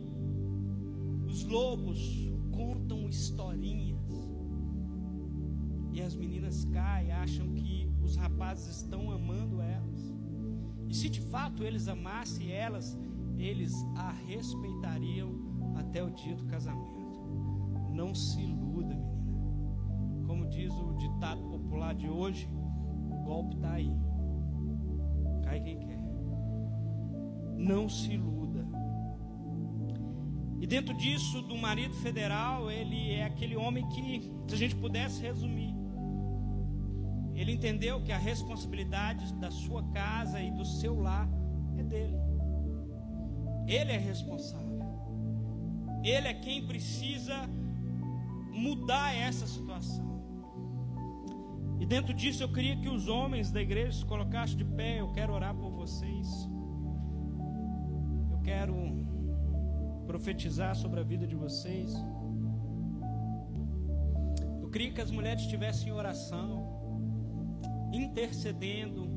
os 1.26 1.44
lobos 1.44 2.30
contam 2.50 3.08
historinhas. 3.08 4.00
E 5.92 6.00
as 6.00 6.14
meninas 6.14 6.64
caem, 6.66 7.12
acham 7.12 7.48
que 7.54 7.88
os 8.02 8.16
rapazes 8.16 8.76
estão 8.76 9.10
amando 9.10 9.60
elas. 9.60 10.12
E 10.88 10.94
se 10.94 11.08
de 11.08 11.20
fato 11.20 11.62
eles 11.62 11.86
amassem 11.88 12.50
elas, 12.50 12.98
eles 13.38 13.74
a 13.96 14.10
respeitariam 14.10 15.51
até 15.76 16.02
o 16.02 16.11
dia 16.11 16.35
do 16.35 16.44
casamento. 16.46 17.02
Não 17.90 18.14
se 18.14 18.40
iluda, 18.40 18.94
menina. 18.94 20.26
Como 20.26 20.48
diz 20.48 20.72
o 20.72 20.94
ditado 20.94 21.42
popular 21.42 21.94
de 21.94 22.08
hoje, 22.08 22.48
o 23.11 23.16
golpe 23.24 23.56
está 23.56 23.72
aí. 23.72 23.94
Cai 25.44 25.61
quem 25.61 25.78
quer. 25.78 26.02
Não 27.56 27.88
se 27.88 28.12
iluda. 28.12 28.66
E 30.61 30.66
dentro 30.66 30.96
disso, 30.96 31.42
do 31.42 31.56
marido 31.56 31.94
federal, 31.96 32.70
ele 32.70 33.12
é 33.12 33.24
aquele 33.24 33.56
homem 33.56 33.87
que, 33.88 34.32
se 34.46 34.54
a 34.54 34.56
gente 34.56 34.76
pudesse 34.76 35.20
resumir, 35.20 35.74
ele 37.35 37.52
entendeu 37.52 38.00
que 38.02 38.12
a 38.12 38.18
responsabilidade 38.18 39.35
da 39.35 39.50
sua 39.50 39.82
casa 39.90 40.40
e 40.40 40.52
do 40.52 40.64
seu 40.64 41.00
lar 41.00 41.28
é 41.76 41.82
dele. 41.82 42.16
Ele 43.66 43.90
é 43.90 43.98
responsável. 43.98 44.62
Ele 46.04 46.28
é 46.28 46.34
quem 46.34 46.66
precisa 46.66 47.48
mudar 48.52 49.14
essa 49.14 49.46
situação. 49.46 50.12
E 51.80 51.86
dentro 51.86 52.12
disso 52.14 52.42
eu 52.42 52.52
queria 52.52 52.76
que 52.76 52.88
os 52.88 53.08
homens 53.08 53.50
da 53.50 53.60
igreja 53.60 53.92
se 53.92 54.04
colocassem 54.04 54.56
de 54.56 54.64
pé. 54.64 55.00
Eu 55.00 55.12
quero 55.12 55.32
orar 55.32 55.54
por 55.54 55.70
vocês. 55.70 56.48
Eu 58.30 58.38
quero 58.42 58.74
profetizar 60.06 60.74
sobre 60.74 61.00
a 61.00 61.02
vida 61.02 61.26
de 61.26 61.34
vocês. 61.34 61.92
Eu 64.60 64.68
queria 64.70 64.92
que 64.92 65.00
as 65.00 65.10
mulheres 65.10 65.42
estivessem 65.42 65.88
em 65.88 65.92
oração, 65.92 67.60
intercedendo. 67.92 69.10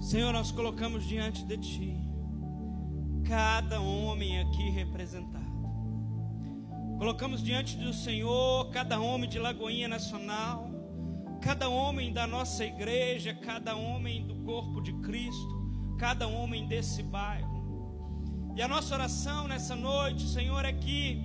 Senhor, 0.00 0.32
nós 0.32 0.50
colocamos 0.50 1.04
diante 1.06 1.44
de 1.44 1.58
Ti 1.58 2.07
cada 3.28 3.78
homem 3.78 4.40
aqui 4.40 4.70
representado. 4.70 5.44
Colocamos 6.96 7.42
diante 7.42 7.76
do 7.76 7.92
Senhor 7.92 8.70
cada 8.70 8.98
homem 8.98 9.28
de 9.28 9.38
Lagoinha 9.38 9.86
Nacional, 9.86 10.70
cada 11.42 11.68
homem 11.68 12.10
da 12.10 12.26
nossa 12.26 12.64
igreja, 12.64 13.34
cada 13.34 13.76
homem 13.76 14.26
do 14.26 14.34
corpo 14.46 14.80
de 14.80 14.94
Cristo, 15.02 15.96
cada 15.98 16.26
homem 16.26 16.66
desse 16.66 17.02
bairro. 17.02 17.58
E 18.56 18.62
a 18.62 18.66
nossa 18.66 18.94
oração 18.94 19.46
nessa 19.46 19.76
noite, 19.76 20.26
Senhor, 20.26 20.64
é 20.64 20.72
que 20.72 21.22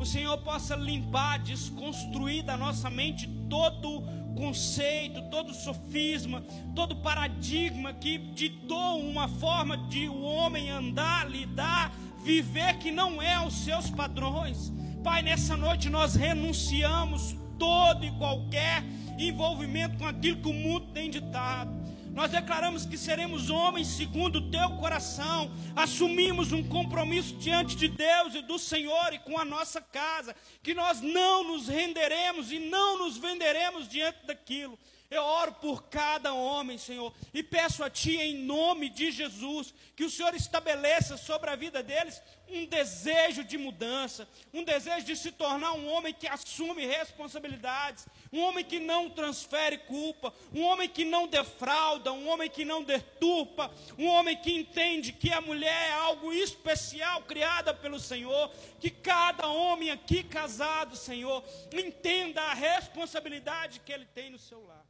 o 0.00 0.06
Senhor 0.06 0.38
possa 0.38 0.74
limpar, 0.74 1.38
desconstruir 1.40 2.42
da 2.44 2.56
nossa 2.56 2.88
mente 2.88 3.28
todo 3.50 4.02
conceito, 4.36 5.22
todo 5.30 5.52
sofisma, 5.52 6.42
todo 6.74 6.96
paradigma 6.96 7.92
que 7.92 8.18
ditou 8.18 9.00
uma 9.00 9.26
forma 9.26 9.76
de 9.88 10.08
o 10.08 10.22
homem 10.22 10.70
andar, 10.70 11.28
lidar, 11.28 11.92
viver 12.22 12.78
que 12.78 12.92
não 12.92 13.20
é 13.20 13.44
os 13.44 13.54
seus 13.54 13.90
padrões. 13.90 14.72
Pai, 15.02 15.22
nessa 15.22 15.56
noite 15.56 15.88
nós 15.88 16.14
renunciamos 16.14 17.36
todo 17.58 18.04
e 18.04 18.10
qualquer 18.12 18.84
envolvimento 19.18 19.96
com 19.96 20.06
aquilo 20.06 20.42
que 20.42 20.48
o 20.48 20.52
mundo 20.52 20.86
tem 20.92 21.10
ditado. 21.10 21.85
Nós 22.16 22.30
declaramos 22.30 22.86
que 22.86 22.96
seremos 22.96 23.50
homens 23.50 23.88
segundo 23.88 24.36
o 24.36 24.50
teu 24.50 24.70
coração, 24.78 25.50
assumimos 25.76 26.50
um 26.50 26.66
compromisso 26.66 27.34
diante 27.36 27.76
de 27.76 27.88
Deus 27.88 28.34
e 28.34 28.40
do 28.40 28.58
Senhor 28.58 29.12
e 29.12 29.18
com 29.18 29.38
a 29.38 29.44
nossa 29.44 29.82
casa, 29.82 30.34
que 30.62 30.72
nós 30.72 31.02
não 31.02 31.44
nos 31.44 31.68
renderemos 31.68 32.50
e 32.50 32.58
não 32.58 33.00
nos 33.00 33.18
venderemos 33.18 33.86
diante 33.86 34.24
daquilo. 34.24 34.78
Eu 35.10 35.22
oro 35.22 35.52
por 35.56 35.88
cada 35.90 36.32
homem, 36.32 36.78
Senhor, 36.78 37.12
e 37.34 37.42
peço 37.42 37.84
a 37.84 37.90
Ti, 37.90 38.16
em 38.16 38.34
nome 38.34 38.88
de 38.88 39.12
Jesus, 39.12 39.74
que 39.94 40.02
o 40.02 40.10
Senhor 40.10 40.34
estabeleça 40.34 41.18
sobre 41.18 41.50
a 41.50 41.54
vida 41.54 41.82
deles 41.82 42.22
um 42.48 42.64
desejo 42.66 43.42
de 43.42 43.58
mudança, 43.58 44.28
um 44.52 44.62
desejo 44.62 45.04
de 45.04 45.16
se 45.16 45.32
tornar 45.32 45.72
um 45.72 45.88
homem 45.88 46.14
que 46.14 46.26
assume 46.26 46.86
responsabilidades, 46.86 48.06
um 48.32 48.40
homem 48.40 48.64
que 48.64 48.78
não 48.78 49.10
transfere 49.10 49.78
culpa, 49.78 50.32
um 50.54 50.62
homem 50.62 50.88
que 50.88 51.04
não 51.04 51.26
defrauda, 51.26 52.12
um 52.12 52.28
homem 52.28 52.48
que 52.48 52.64
não 52.64 52.82
deturpa, 52.82 53.72
um 53.98 54.06
homem 54.06 54.36
que 54.36 54.52
entende 54.52 55.12
que 55.12 55.32
a 55.32 55.40
mulher 55.40 55.90
é 55.90 55.92
algo 55.92 56.32
especial 56.32 57.22
criada 57.22 57.74
pelo 57.74 57.98
Senhor, 57.98 58.50
que 58.80 58.90
cada 58.90 59.48
homem 59.48 59.90
aqui 59.90 60.22
casado, 60.22 60.96
Senhor, 60.96 61.42
entenda 61.72 62.40
a 62.42 62.54
responsabilidade 62.54 63.80
que 63.80 63.92
ele 63.92 64.06
tem 64.06 64.30
no 64.30 64.38
seu 64.38 64.64
lar. 64.64 64.85